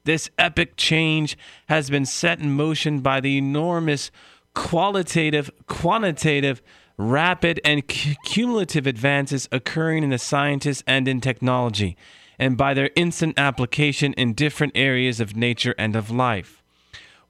This 0.05 0.31
epic 0.39 0.75
change 0.77 1.37
has 1.69 1.91
been 1.91 2.07
set 2.07 2.39
in 2.39 2.53
motion 2.53 3.01
by 3.01 3.21
the 3.21 3.37
enormous 3.37 4.11
qualitative, 4.55 5.51
quantitative, 5.67 6.63
rapid, 6.97 7.61
and 7.65 7.87
cumulative 7.89 8.87
advances 8.87 9.49
occurring 9.51 10.05
in 10.05 10.11
the 10.11 10.19
sciences 10.19 10.85
and 10.87 11.09
in 11.09 11.21
technology 11.21 11.97
and 12.39 12.57
by 12.57 12.75
their 12.75 12.91
instant 12.95 13.39
application 13.39 14.13
in 14.15 14.33
different 14.35 14.73
areas 14.77 15.21
of 15.21 15.37
nature 15.37 15.75
and 15.79 15.97
of 15.97 16.11
life. 16.11 16.63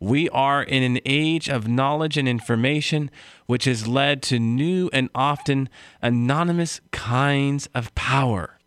We 0.00 0.28
are 0.28 0.62
in 0.62 0.82
an 0.84 1.00
age 1.04 1.48
of 1.48 1.66
knowledge 1.66 2.16
and 2.16 2.28
information, 2.28 3.10
which 3.46 3.64
has 3.64 3.88
led 3.88 4.22
to 4.24 4.38
new 4.38 4.90
and 4.92 5.10
often 5.14 5.68
anonymous 6.00 6.80
kinds 6.92 7.68
of 7.74 7.92
power. 7.94 8.58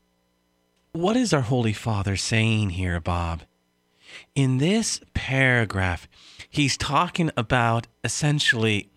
What 0.91 1.15
is 1.15 1.31
our 1.33 1.41
Holy 1.41 1.71
Father 1.71 2.17
saying 2.17 2.71
here, 2.71 2.99
Bob? 2.99 3.43
In 4.35 4.57
this 4.57 4.99
paragraph, 5.13 6.07
he's 6.49 6.75
talking 6.75 7.31
about 7.37 7.87
essentially 8.03 8.89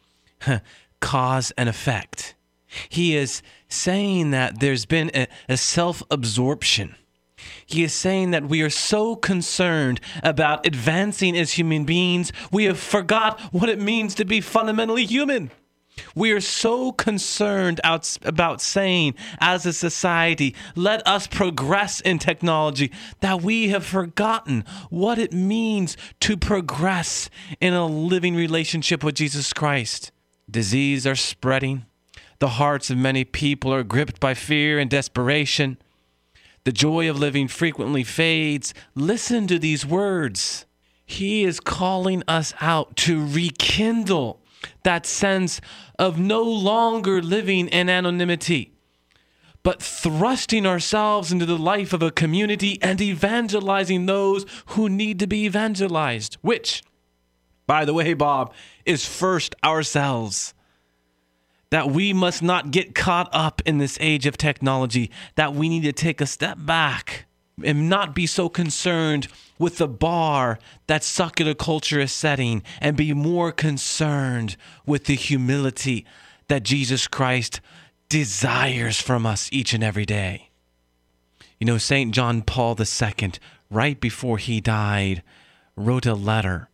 cause 1.00 1.52
and 1.57 1.68
effect. 1.68 2.35
He 2.88 3.16
is 3.16 3.42
saying 3.68 4.33
that 4.33 4.59
there's 4.59 4.87
been 4.87 5.12
a, 5.14 5.28
a 5.48 5.57
self 5.57 6.02
absorption. 6.11 6.96
He 7.66 7.83
is 7.83 7.92
saying 7.92 8.30
that 8.33 8.48
we 8.48 8.62
are 8.62 8.70
so 8.70 9.16
concerned 9.16 10.00
about 10.22 10.66
advancing 10.66 11.37
as 11.37 11.52
human 11.52 11.85
beings, 11.85 12.33
we 12.50 12.64
have 12.64 12.78
forgot 12.78 13.40
what 13.52 13.68
it 13.68 13.80
means 13.80 14.14
to 14.16 14.24
be 14.24 14.40
fundamentally 14.40 15.07
human. 15.07 15.50
We 16.14 16.33
are 16.33 16.40
so 16.40 16.92
concerned 16.92 17.80
out, 17.85 18.18
about 18.24 18.61
saying, 18.61 19.14
as 19.38 19.64
a 19.64 19.72
society, 19.72 20.54
let 20.74 21.07
us 21.07 21.26
progress 21.26 22.00
in 22.00 22.18
technology, 22.18 22.90
that 23.20 23.42
we 23.42 23.68
have 23.68 23.87
forgotten 23.87 24.64
what 24.90 25.18
it 25.18 25.33
means 25.33 25.96
to 26.20 26.37
progress 26.37 27.30
in 27.61 27.74
a 27.74 27.87
living 27.87 28.35
relationship 28.35 29.04
with 29.04 29.14
Jesus 29.14 29.52
Christ. 29.52 30.11
Disease 30.50 31.07
are 31.07 31.16
spreading. 31.16 31.87
The 32.40 32.48
hearts 32.48 32.90
of 32.90 32.98
many 32.98 33.24
people 33.24 33.72
are 33.72 33.85
gripped 33.85 34.18
by 34.18 34.35
fear 34.35 34.78
and 34.78 34.90
desperation. 34.90 35.78
The 36.64 36.72
joy 36.72 37.11
of 37.11 37.18
living 37.18 37.48
frequently 37.48 38.05
fades. 38.05 38.72
Listen 38.94 39.46
to 39.46 39.59
these 39.59 39.85
words. 39.85 40.64
He 41.05 41.44
is 41.44 41.61
calling 41.61 42.22
us 42.27 42.55
out 42.61 42.96
to 42.96 43.24
rekindle 43.24 44.40
that 44.83 45.05
sense 45.05 45.61
of 45.98 46.18
no 46.18 46.42
longer 46.42 47.20
living 47.20 47.68
in 47.68 47.90
anonymity, 47.90 48.72
but 49.62 49.83
thrusting 49.83 50.64
ourselves 50.64 51.31
into 51.31 51.44
the 51.44 51.59
life 51.59 51.92
of 51.92 52.03
a 52.03 52.11
community 52.11 52.79
and 52.81 52.98
evangelizing 53.00 54.07
those 54.07 54.46
who 54.68 54.88
need 54.88 55.18
to 55.18 55.27
be 55.27 55.44
evangelized, 55.44 56.38
which, 56.40 56.83
by 57.66 57.85
the 57.85 57.92
way, 57.92 58.14
Bob, 58.14 58.55
is 58.87 59.05
first 59.07 59.55
ourselves. 59.62 60.55
That 61.74 61.90
we 61.90 62.12
must 62.12 62.40
not 62.40 62.70
get 62.70 62.94
caught 62.94 63.28
up 63.32 63.60
in 63.66 63.78
this 63.78 63.98
age 64.00 64.26
of 64.26 64.37
technology, 64.37 65.10
that 65.34 65.56
we 65.56 65.68
need 65.68 65.82
to 65.82 65.92
take 65.92 66.20
a 66.20 66.26
step 66.26 66.56
back 66.60 67.26
and 67.64 67.88
not 67.90 68.14
be 68.14 68.28
so 68.28 68.48
concerned 68.48 69.26
with 69.58 69.78
the 69.78 69.88
bar 69.88 70.60
that 70.87 71.02
secular 71.02 71.52
culture 71.52 71.98
is 71.98 72.12
setting 72.12 72.62
and 72.80 72.96
be 72.96 73.12
more 73.12 73.50
concerned 73.50 74.56
with 74.87 75.06
the 75.06 75.16
humility 75.16 76.06
that 76.46 76.62
Jesus 76.62 77.08
Christ 77.08 77.60
desires 78.08 79.00
from 79.00 79.26
us 79.26 79.48
each 79.50 79.74
and 79.74 79.82
every 79.82 80.06
day. 80.06 80.50
You 81.58 81.66
know, 81.66 81.78
St. 81.78 82.14
John 82.14 82.42
Paul 82.42 82.76
II, 82.78 83.32
right 83.68 83.98
before 83.98 84.38
he 84.38 84.60
died, 84.60 85.24
wrote 85.74 86.06
a 86.06 86.14
letter 86.14 86.68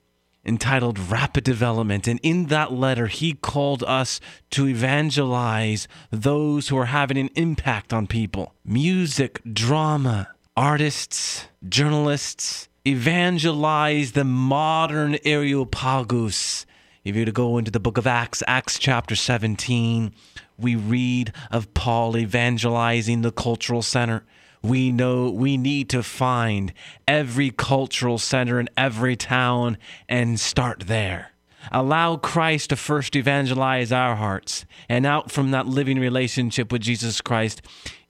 entitled 0.44 0.98
Rapid 0.98 1.44
Development. 1.44 2.06
And 2.06 2.20
in 2.22 2.46
that 2.46 2.72
letter, 2.72 3.06
he 3.06 3.34
called 3.34 3.82
us 3.84 4.20
to 4.50 4.66
evangelize 4.66 5.86
those 6.10 6.68
who 6.68 6.76
are 6.78 6.86
having 6.86 7.18
an 7.18 7.30
impact 7.34 7.92
on 7.92 8.06
people 8.06 8.54
music, 8.64 9.40
drama, 9.52 10.28
artists, 10.56 11.46
journalists, 11.68 12.68
evangelize 12.86 14.12
the 14.12 14.24
modern 14.24 15.18
Areopagus. 15.24 16.66
If 17.04 17.14
you 17.14 17.22
were 17.22 17.26
to 17.26 17.32
go 17.32 17.58
into 17.58 17.70
the 17.70 17.80
book 17.80 17.96
of 17.96 18.06
Acts, 18.06 18.42
Acts 18.46 18.78
chapter 18.78 19.16
17, 19.16 20.12
we 20.58 20.76
read 20.76 21.32
of 21.50 21.72
Paul 21.72 22.16
evangelizing 22.16 23.22
the 23.22 23.32
cultural 23.32 23.82
center. 23.82 24.24
We 24.62 24.92
know 24.92 25.30
we 25.30 25.56
need 25.56 25.88
to 25.90 26.02
find 26.02 26.72
every 27.08 27.50
cultural 27.50 28.18
center 28.18 28.60
in 28.60 28.68
every 28.76 29.16
town 29.16 29.78
and 30.08 30.38
start 30.38 30.80
there. 30.86 31.32
Allow 31.72 32.16
Christ 32.16 32.70
to 32.70 32.76
first 32.76 33.16
evangelize 33.16 33.92
our 33.92 34.16
hearts, 34.16 34.64
and 34.88 35.04
out 35.06 35.30
from 35.30 35.50
that 35.50 35.66
living 35.66 35.98
relationship 35.98 36.72
with 36.72 36.82
Jesus 36.82 37.20
Christ, 37.20 37.62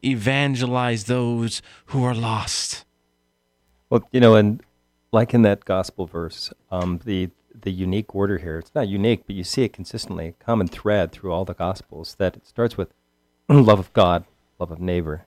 evangelize 0.04 1.04
those 1.04 1.60
who 1.86 2.04
are 2.04 2.14
lost. 2.14 2.84
Well, 3.88 4.08
you 4.12 4.20
know, 4.20 4.36
and 4.36 4.62
like 5.12 5.34
in 5.34 5.42
that 5.42 5.64
gospel 5.64 6.06
verse, 6.06 6.52
um, 6.70 7.00
the 7.04 7.30
the 7.62 7.72
unique 7.72 8.14
order 8.14 8.38
here, 8.38 8.58
it's 8.58 8.74
not 8.74 8.88
unique, 8.88 9.24
but 9.26 9.36
you 9.36 9.44
see 9.44 9.64
it 9.64 9.72
consistently, 9.72 10.28
a 10.28 10.44
common 10.44 10.66
thread 10.66 11.12
through 11.12 11.32
all 11.32 11.44
the 11.44 11.52
gospels 11.52 12.14
that 12.18 12.36
it 12.36 12.46
starts 12.46 12.76
with 12.76 12.94
love 13.48 13.78
of 13.78 13.92
God, 13.92 14.24
love 14.58 14.70
of 14.70 14.80
neighbor. 14.80 15.26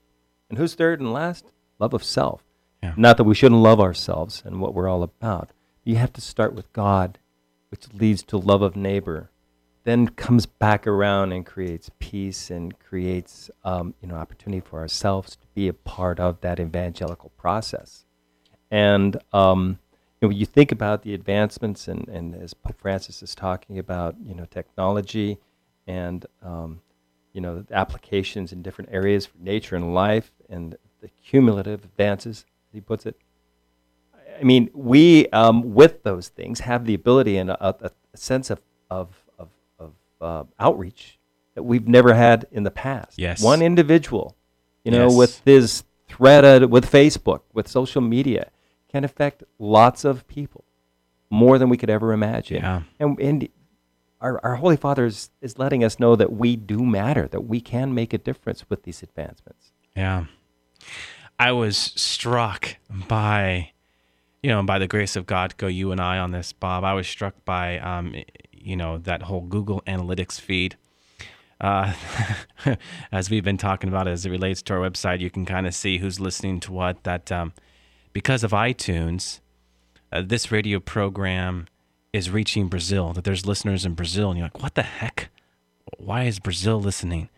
And 0.53 0.59
who's 0.59 0.75
third 0.75 0.99
and 0.99 1.11
last? 1.11 1.51
Love 1.79 1.95
of 1.95 2.03
self. 2.03 2.43
Yeah. 2.83 2.93
Not 2.95 3.17
that 3.17 3.23
we 3.23 3.33
shouldn't 3.33 3.63
love 3.63 3.79
ourselves 3.79 4.43
and 4.45 4.61
what 4.61 4.75
we're 4.75 4.87
all 4.87 5.01
about. 5.01 5.49
You 5.83 5.95
have 5.95 6.13
to 6.13 6.21
start 6.21 6.53
with 6.53 6.71
God, 6.73 7.17
which 7.71 7.91
leads 7.91 8.21
to 8.25 8.37
love 8.37 8.61
of 8.61 8.75
neighbor, 8.75 9.31
then 9.83 10.09
comes 10.09 10.45
back 10.45 10.85
around 10.85 11.31
and 11.31 11.43
creates 11.43 11.89
peace 11.97 12.51
and 12.51 12.77
creates 12.77 13.49
um, 13.63 13.95
you 13.99 14.07
know 14.07 14.13
opportunity 14.13 14.59
for 14.59 14.77
ourselves 14.79 15.37
to 15.37 15.47
be 15.55 15.67
a 15.67 15.73
part 15.73 16.19
of 16.19 16.39
that 16.41 16.59
evangelical 16.59 17.31
process. 17.31 18.05
And 18.69 19.17
um, 19.33 19.79
you 20.21 20.27
know, 20.27 20.35
you 20.35 20.45
think 20.45 20.71
about 20.71 21.01
the 21.01 21.15
advancements, 21.15 21.87
and, 21.87 22.07
and 22.09 22.35
as 22.35 22.53
Pope 22.53 22.79
Francis 22.79 23.23
is 23.23 23.33
talking 23.33 23.79
about, 23.79 24.17
you 24.23 24.35
know, 24.35 24.45
technology 24.45 25.39
and 25.87 26.27
um, 26.43 26.82
you 27.33 27.41
know 27.41 27.65
applications 27.71 28.51
in 28.51 28.61
different 28.61 28.91
areas 28.91 29.25
for 29.25 29.37
nature 29.39 29.75
and 29.75 29.93
life, 29.93 30.31
and 30.49 30.77
the 31.01 31.09
cumulative 31.23 31.83
advances, 31.83 32.45
he 32.71 32.79
puts 32.79 33.05
it. 33.05 33.17
I 34.39 34.43
mean, 34.43 34.69
we 34.73 35.27
um, 35.29 35.73
with 35.73 36.03
those 36.03 36.29
things 36.29 36.61
have 36.61 36.85
the 36.85 36.93
ability 36.93 37.37
and 37.37 37.49
a, 37.49 37.85
a, 37.85 37.91
sense 38.15 38.49
of 38.49 38.61
of 38.89 39.15
of, 39.37 39.49
of 39.79 39.93
uh, 40.21 40.43
outreach 40.59 41.19
that 41.55 41.63
we've 41.63 41.87
never 41.87 42.13
had 42.13 42.47
in 42.51 42.63
the 42.63 42.71
past. 42.71 43.19
Yes, 43.19 43.43
one 43.43 43.61
individual, 43.61 44.35
you 44.83 44.91
know, 44.91 45.07
yes. 45.07 45.17
with 45.17 45.41
his 45.45 45.83
thread, 46.07 46.65
with 46.65 46.89
Facebook, 46.89 47.41
with 47.53 47.67
social 47.67 48.01
media 48.01 48.51
can 48.93 49.03
affect 49.03 49.43
lots 49.57 50.05
of 50.05 50.27
people 50.27 50.63
more 51.29 51.57
than 51.57 51.67
we 51.67 51.77
could 51.77 51.89
ever 51.89 52.13
imagine. 52.13 52.57
Yeah. 52.57 52.83
And, 52.99 53.19
and 53.19 53.49
our, 54.23 54.39
our 54.43 54.55
Holy 54.55 54.77
Father 54.77 55.05
is, 55.05 55.29
is 55.41 55.59
letting 55.59 55.83
us 55.83 55.99
know 55.99 56.15
that 56.15 56.31
we 56.31 56.55
do 56.55 56.83
matter, 56.83 57.27
that 57.27 57.41
we 57.41 57.59
can 57.59 57.93
make 57.93 58.13
a 58.13 58.17
difference 58.17 58.69
with 58.69 58.83
these 58.83 59.03
advancements. 59.03 59.73
Yeah. 59.95 60.25
I 61.37 61.51
was 61.51 61.77
struck 61.77 62.77
by, 62.89 63.71
you 64.41 64.49
know, 64.49 64.63
by 64.63 64.79
the 64.79 64.87
grace 64.87 65.17
of 65.17 65.25
God, 65.25 65.57
go 65.57 65.67
you 65.67 65.91
and 65.91 65.99
I 65.99 66.19
on 66.19 66.31
this, 66.31 66.53
Bob. 66.53 66.85
I 66.85 66.93
was 66.93 67.05
struck 67.05 67.43
by, 67.43 67.79
um, 67.79 68.15
you 68.51 68.77
know, 68.77 68.97
that 68.99 69.23
whole 69.23 69.41
Google 69.41 69.81
Analytics 69.85 70.39
feed. 70.39 70.77
Uh, 71.59 71.93
as 73.11 73.29
we've 73.29 73.43
been 73.43 73.57
talking 73.57 73.89
about 73.89 74.07
as 74.07 74.25
it 74.25 74.29
relates 74.29 74.61
to 74.63 74.73
our 74.73 74.79
website, 74.79 75.19
you 75.19 75.29
can 75.29 75.45
kind 75.45 75.67
of 75.67 75.75
see 75.75 75.97
who's 75.97 76.19
listening 76.19 76.61
to 76.61 76.71
what. 76.71 77.03
That 77.03 77.31
um, 77.31 77.53
because 78.13 78.43
of 78.43 78.51
iTunes, 78.51 79.41
uh, 80.11 80.21
this 80.25 80.51
radio 80.51 80.79
program 80.79 81.67
is 82.13 82.29
reaching 82.29 82.67
Brazil, 82.67 83.11
that 83.13 83.23
there's 83.23 83.45
listeners 83.45 83.85
in 83.85 83.95
Brazil. 83.95 84.29
And 84.29 84.37
you're 84.37 84.45
like, 84.45 84.61
what 84.61 84.75
the 84.75 84.83
heck? 84.83 85.29
Why 85.97 86.23
is 86.23 86.39
Brazil 86.39 86.79
listening? 86.79 87.29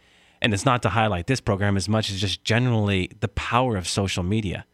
And 0.42 0.54
it's 0.54 0.66
not 0.66 0.84
to 0.84 0.90
highlight 0.90 1.28
this 1.28 1.42
program 1.42 1.78
as 1.78 1.90
much 1.90 2.12
as 2.12 2.20
just 2.20 2.44
generally 2.44 3.10
the 3.22 3.30
power 3.30 3.78
of 3.78 3.88
social 3.88 4.22
media 4.22 4.66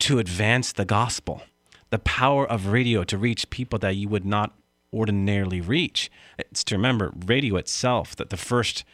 to 0.00 0.18
advance 0.18 0.72
the 0.72 0.84
gospel, 0.84 1.42
the 1.90 1.98
power 1.98 2.46
of 2.46 2.66
radio 2.66 3.02
to 3.04 3.16
reach 3.16 3.50
people 3.50 3.78
that 3.78 3.96
you 3.96 4.08
would 4.08 4.26
not 4.26 4.54
ordinarily 4.92 5.60
reach. 5.60 6.10
It's 6.38 6.62
to 6.64 6.76
remember 6.76 7.12
radio 7.26 7.56
itself, 7.56 8.14
that 8.16 8.30
the 8.30 8.36
first 8.36 8.84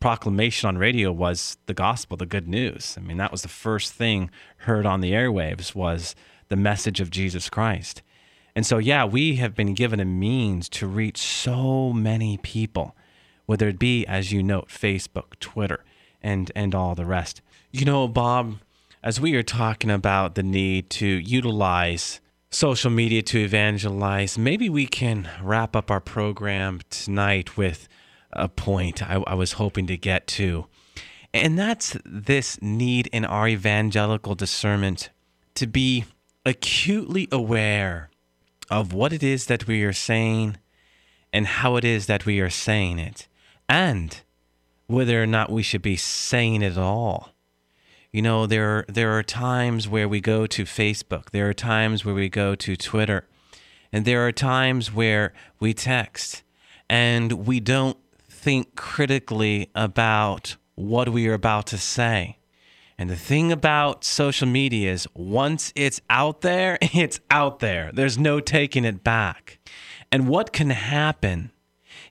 proclamation 0.00 0.66
on 0.68 0.78
radio 0.78 1.12
was 1.12 1.56
the 1.66 1.74
gospel, 1.74 2.16
the 2.16 2.26
good 2.26 2.48
news. 2.48 2.96
I 2.98 3.00
mean, 3.00 3.18
that 3.18 3.32
was 3.32 3.42
the 3.42 3.48
first 3.48 3.92
thing 3.92 4.30
heard 4.58 4.86
on 4.86 5.00
the 5.00 5.12
airwaves 5.12 5.74
was 5.74 6.14
the 6.48 6.56
message 6.56 7.00
of 7.00 7.10
Jesus 7.10 7.48
Christ. 7.50 8.02
And 8.56 8.64
so, 8.64 8.78
yeah, 8.78 9.04
we 9.04 9.36
have 9.36 9.54
been 9.54 9.74
given 9.74 10.00
a 10.00 10.06
means 10.06 10.70
to 10.70 10.86
reach 10.86 11.18
so 11.18 11.92
many 11.92 12.38
people, 12.38 12.96
whether 13.44 13.68
it 13.68 13.78
be, 13.78 14.06
as 14.06 14.32
you 14.32 14.42
note, 14.42 14.68
Facebook, 14.68 15.38
Twitter, 15.40 15.84
and, 16.22 16.50
and 16.56 16.74
all 16.74 16.94
the 16.94 17.04
rest. 17.04 17.42
You 17.70 17.84
know, 17.84 18.08
Bob, 18.08 18.56
as 19.02 19.20
we 19.20 19.34
are 19.34 19.42
talking 19.42 19.90
about 19.90 20.36
the 20.36 20.42
need 20.42 20.88
to 20.88 21.06
utilize 21.06 22.22
social 22.48 22.90
media 22.90 23.20
to 23.24 23.38
evangelize, 23.38 24.38
maybe 24.38 24.70
we 24.70 24.86
can 24.86 25.28
wrap 25.42 25.76
up 25.76 25.90
our 25.90 26.00
program 26.00 26.80
tonight 26.88 27.58
with 27.58 27.88
a 28.32 28.48
point 28.48 29.02
I, 29.02 29.22
I 29.26 29.34
was 29.34 29.52
hoping 29.52 29.86
to 29.88 29.98
get 29.98 30.26
to. 30.28 30.66
And 31.34 31.58
that's 31.58 31.94
this 32.06 32.58
need 32.62 33.08
in 33.08 33.26
our 33.26 33.48
evangelical 33.48 34.34
discernment 34.34 35.10
to 35.56 35.66
be 35.66 36.06
acutely 36.46 37.28
aware 37.30 38.08
of 38.70 38.92
what 38.92 39.12
it 39.12 39.22
is 39.22 39.46
that 39.46 39.66
we 39.66 39.82
are 39.82 39.92
saying 39.92 40.56
and 41.32 41.46
how 41.46 41.76
it 41.76 41.84
is 41.84 42.06
that 42.06 42.26
we 42.26 42.40
are 42.40 42.50
saying 42.50 42.98
it, 42.98 43.28
and 43.68 44.22
whether 44.86 45.22
or 45.22 45.26
not 45.26 45.50
we 45.50 45.62
should 45.62 45.82
be 45.82 45.96
saying 45.96 46.62
it 46.62 46.72
at 46.72 46.78
all. 46.78 47.30
You 48.12 48.22
know, 48.22 48.46
there 48.46 48.84
there 48.88 49.16
are 49.18 49.22
times 49.22 49.88
where 49.88 50.08
we 50.08 50.20
go 50.20 50.46
to 50.46 50.64
Facebook, 50.64 51.30
there 51.30 51.48
are 51.48 51.54
times 51.54 52.04
where 52.04 52.14
we 52.14 52.28
go 52.28 52.54
to 52.54 52.76
Twitter, 52.76 53.26
and 53.92 54.04
there 54.04 54.26
are 54.26 54.32
times 54.32 54.92
where 54.92 55.32
we 55.60 55.74
text 55.74 56.42
and 56.88 57.46
we 57.46 57.60
don't 57.60 57.96
think 58.28 58.76
critically 58.76 59.70
about 59.74 60.56
what 60.74 61.08
we 61.08 61.28
are 61.28 61.34
about 61.34 61.66
to 61.68 61.78
say. 61.78 62.38
And 62.98 63.10
the 63.10 63.16
thing 63.16 63.52
about 63.52 64.04
social 64.04 64.48
media 64.48 64.92
is 64.92 65.06
once 65.14 65.72
it's 65.76 66.00
out 66.08 66.40
there, 66.40 66.78
it's 66.82 67.20
out 67.30 67.58
there. 67.58 67.90
There's 67.92 68.18
no 68.18 68.40
taking 68.40 68.84
it 68.84 69.04
back. 69.04 69.58
And 70.10 70.28
what 70.28 70.52
can 70.52 70.70
happen 70.70 71.50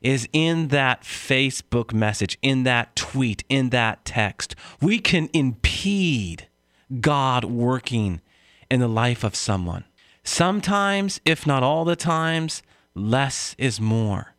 is 0.02 0.30
in 0.34 0.68
that 0.68 1.02
Facebook 1.02 1.94
message, 1.94 2.38
in 2.42 2.64
that 2.64 2.96
tweet, 2.96 3.44
in 3.50 3.70
that 3.70 4.06
text, 4.06 4.56
we 4.82 5.00
can 5.00 5.30
impede 5.34 6.48
God 7.02 7.46
working 7.46 8.22
in 8.70 8.80
the 8.80 8.88
life 8.88 9.24
of 9.24 9.36
someone. 9.36 9.86
Sometimes, 10.24 11.22
if 11.26 11.48
not 11.48 11.64
all 11.64 11.86
the 11.86 11.96
times, 11.96 12.62
less 12.94 13.56
is 13.58 13.80
more. 13.80 14.36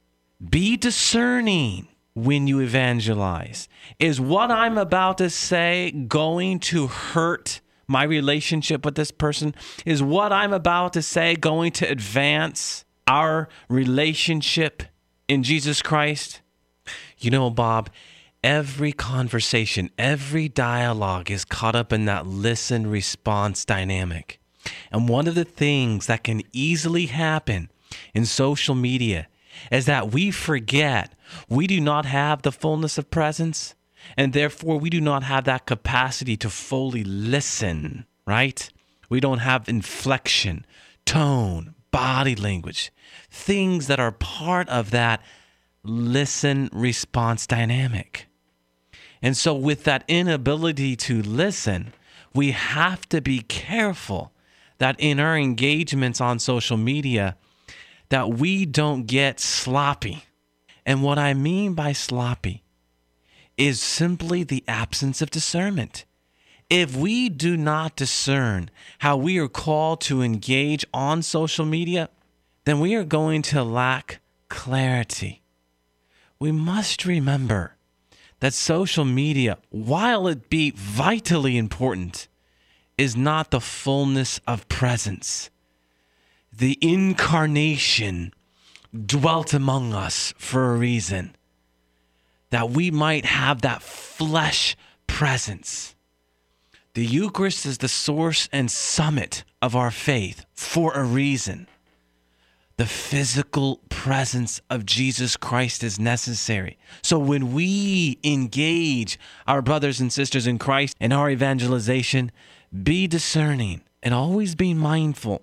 Be 0.50 0.76
discerning 0.76 1.88
when 2.16 2.46
you 2.46 2.60
evangelize. 2.60 3.68
Is 3.98 4.18
what 4.18 4.50
I'm 4.50 4.78
about 4.78 5.18
to 5.18 5.28
say 5.28 5.90
going 5.90 6.58
to 6.60 6.86
hurt 6.86 7.60
my 7.86 8.02
relationship 8.04 8.86
with 8.86 8.94
this 8.94 9.10
person? 9.10 9.54
Is 9.84 10.02
what 10.02 10.32
I'm 10.32 10.54
about 10.54 10.94
to 10.94 11.02
say 11.02 11.36
going 11.36 11.72
to 11.72 11.88
advance 11.88 12.86
our 13.06 13.50
relationship 13.68 14.82
in 15.28 15.42
Jesus 15.42 15.82
Christ? 15.82 16.40
You 17.18 17.30
know, 17.30 17.50
Bob, 17.50 17.90
every 18.42 18.92
conversation, 18.92 19.90
every 19.98 20.48
dialogue 20.48 21.30
is 21.30 21.44
caught 21.44 21.76
up 21.76 21.92
in 21.92 22.06
that 22.06 22.26
listen 22.26 22.86
response 22.86 23.66
dynamic. 23.66 24.40
And 24.90 25.06
one 25.06 25.28
of 25.28 25.34
the 25.34 25.44
things 25.44 26.06
that 26.06 26.24
can 26.24 26.42
easily 26.52 27.06
happen 27.06 27.70
in 28.14 28.24
social 28.24 28.74
media 28.74 29.28
is 29.70 29.86
that 29.86 30.12
we 30.12 30.30
forget 30.30 31.14
we 31.48 31.66
do 31.66 31.80
not 31.80 32.06
have 32.06 32.42
the 32.42 32.52
fullness 32.52 32.98
of 32.98 33.10
presence, 33.10 33.74
and 34.16 34.32
therefore 34.32 34.78
we 34.78 34.90
do 34.90 35.00
not 35.00 35.22
have 35.24 35.44
that 35.44 35.66
capacity 35.66 36.36
to 36.36 36.50
fully 36.50 37.04
listen, 37.04 38.06
right? 38.26 38.70
We 39.08 39.20
don't 39.20 39.38
have 39.38 39.68
inflection, 39.68 40.66
tone, 41.04 41.74
body 41.90 42.34
language, 42.34 42.92
things 43.30 43.86
that 43.86 44.00
are 44.00 44.12
part 44.12 44.68
of 44.68 44.90
that 44.90 45.22
listen 45.82 46.68
response 46.72 47.46
dynamic. 47.46 48.26
And 49.22 49.36
so, 49.36 49.54
with 49.54 49.84
that 49.84 50.04
inability 50.08 50.94
to 50.96 51.22
listen, 51.22 51.92
we 52.34 52.50
have 52.50 53.08
to 53.08 53.20
be 53.20 53.40
careful 53.40 54.32
that 54.78 54.96
in 54.98 55.18
our 55.18 55.36
engagements 55.36 56.20
on 56.20 56.38
social 56.38 56.76
media, 56.76 57.36
that 58.08 58.34
we 58.34 58.66
don't 58.66 59.06
get 59.06 59.40
sloppy. 59.40 60.24
And 60.84 61.02
what 61.02 61.18
I 61.18 61.34
mean 61.34 61.74
by 61.74 61.92
sloppy 61.92 62.62
is 63.56 63.80
simply 63.80 64.44
the 64.44 64.64
absence 64.68 65.22
of 65.22 65.30
discernment. 65.30 66.04
If 66.68 66.96
we 66.96 67.28
do 67.28 67.56
not 67.56 67.96
discern 67.96 68.70
how 68.98 69.16
we 69.16 69.38
are 69.38 69.48
called 69.48 70.00
to 70.02 70.22
engage 70.22 70.84
on 70.92 71.22
social 71.22 71.64
media, 71.64 72.10
then 72.64 72.80
we 72.80 72.94
are 72.94 73.04
going 73.04 73.42
to 73.42 73.62
lack 73.62 74.20
clarity. 74.48 75.42
We 76.38 76.52
must 76.52 77.04
remember 77.04 77.76
that 78.40 78.52
social 78.52 79.04
media, 79.04 79.58
while 79.70 80.26
it 80.26 80.50
be 80.50 80.72
vitally 80.72 81.56
important, 81.56 82.28
is 82.98 83.16
not 83.16 83.50
the 83.50 83.60
fullness 83.60 84.40
of 84.46 84.68
presence 84.68 85.50
the 86.56 86.78
incarnation 86.80 88.32
dwelt 89.04 89.52
among 89.52 89.92
us 89.92 90.32
for 90.38 90.72
a 90.72 90.76
reason 90.76 91.36
that 92.50 92.70
we 92.70 92.90
might 92.90 93.26
have 93.26 93.62
that 93.62 93.82
flesh 93.82 94.76
presence. 95.06 95.94
The 96.94 97.04
Eucharist 97.04 97.66
is 97.66 97.78
the 97.78 97.88
source 97.88 98.48
and 98.52 98.70
summit 98.70 99.44
of 99.60 99.76
our 99.76 99.90
faith 99.90 100.46
for 100.54 100.92
a 100.94 101.04
reason. 101.04 101.68
The 102.78 102.86
physical 102.86 103.80
presence 103.90 104.60
of 104.70 104.86
Jesus 104.86 105.36
Christ 105.36 105.82
is 105.82 105.98
necessary. 105.98 106.78
So 107.02 107.18
when 107.18 107.52
we 107.52 108.18
engage 108.22 109.18
our 109.46 109.60
brothers 109.60 110.00
and 110.00 110.12
sisters 110.12 110.46
in 110.46 110.58
Christ 110.58 110.96
in 111.00 111.12
our 111.12 111.28
evangelization, 111.28 112.30
be 112.82 113.06
discerning 113.06 113.82
and 114.02 114.14
always 114.14 114.54
be 114.54 114.72
mindful 114.72 115.42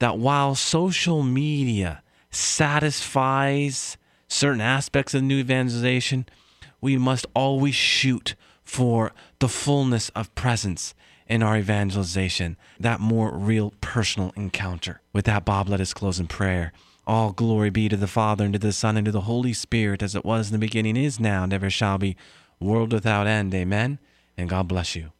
that 0.00 0.18
while 0.18 0.54
social 0.54 1.22
media 1.22 2.02
satisfies 2.30 3.96
certain 4.28 4.60
aspects 4.60 5.14
of 5.14 5.22
new 5.22 5.38
evangelization, 5.38 6.26
we 6.80 6.96
must 6.96 7.26
always 7.34 7.74
shoot 7.74 8.34
for 8.64 9.12
the 9.38 9.48
fullness 9.48 10.08
of 10.10 10.34
presence 10.34 10.94
in 11.28 11.42
our 11.42 11.56
evangelization, 11.56 12.56
that 12.78 12.98
more 12.98 13.36
real 13.36 13.72
personal 13.80 14.32
encounter. 14.36 15.00
With 15.12 15.26
that, 15.26 15.44
Bob, 15.44 15.68
let 15.68 15.80
us 15.80 15.94
close 15.94 16.18
in 16.18 16.26
prayer. 16.26 16.72
All 17.06 17.32
glory 17.32 17.70
be 17.70 17.88
to 17.88 17.96
the 17.96 18.06
Father, 18.06 18.44
and 18.44 18.52
to 18.52 18.58
the 18.58 18.72
Son, 18.72 18.96
and 18.96 19.04
to 19.04 19.12
the 19.12 19.22
Holy 19.22 19.52
Spirit, 19.52 20.02
as 20.02 20.14
it 20.14 20.24
was 20.24 20.48
in 20.48 20.52
the 20.52 20.58
beginning, 20.58 20.96
is 20.96 21.20
now, 21.20 21.44
and 21.44 21.52
ever 21.52 21.70
shall 21.70 21.98
be, 21.98 22.16
world 22.58 22.92
without 22.92 23.26
end. 23.26 23.54
Amen. 23.54 23.98
And 24.36 24.48
God 24.48 24.66
bless 24.66 24.96
you. 24.96 25.12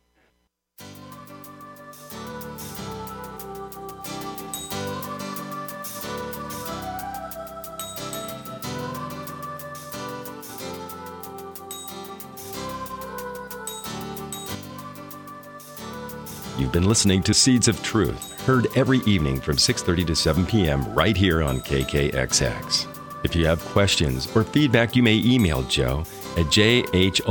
You've 16.60 16.72
been 16.72 16.86
listening 16.86 17.22
to 17.22 17.32
Seeds 17.32 17.68
of 17.68 17.82
Truth, 17.82 18.38
heard 18.42 18.66
every 18.76 18.98
evening 19.06 19.40
from 19.40 19.56
6:30 19.56 20.06
to 20.08 20.14
7 20.14 20.44
p.m. 20.44 20.84
right 20.92 21.16
here 21.16 21.42
on 21.42 21.60
KKXX. 21.60 22.86
If 23.24 23.34
you 23.34 23.46
have 23.46 23.64
questions 23.64 24.28
or 24.36 24.44
feedback, 24.44 24.94
you 24.94 25.02
may 25.02 25.16
email 25.24 25.62
Joe 25.62 26.00
at 26.36 26.44
jholljmj 26.52 27.24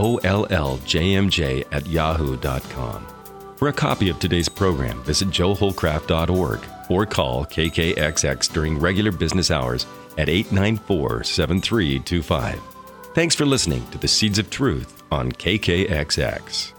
at 1.72 1.86
yahoo.com. 1.86 3.06
For 3.58 3.68
a 3.68 3.74
copy 3.74 4.10
of 4.10 4.18
today's 4.18 4.50
program, 4.50 5.04
visit 5.04 5.30
joehollcraft.org 5.30 6.60
or 6.90 7.06
call 7.06 7.46
KKXX 7.46 8.52
during 8.52 8.80
regular 8.80 9.12
business 9.12 9.52
hours 9.52 9.86
at 10.18 10.28
894 10.28 11.24
7325. 11.24 12.60
Thanks 13.14 13.36
for 13.36 13.46
listening 13.46 13.86
to 13.92 14.00
the 14.00 14.08
Seeds 14.08 14.40
of 14.40 14.50
Truth 14.50 15.04
on 15.12 15.32
KKXX. 15.32 16.74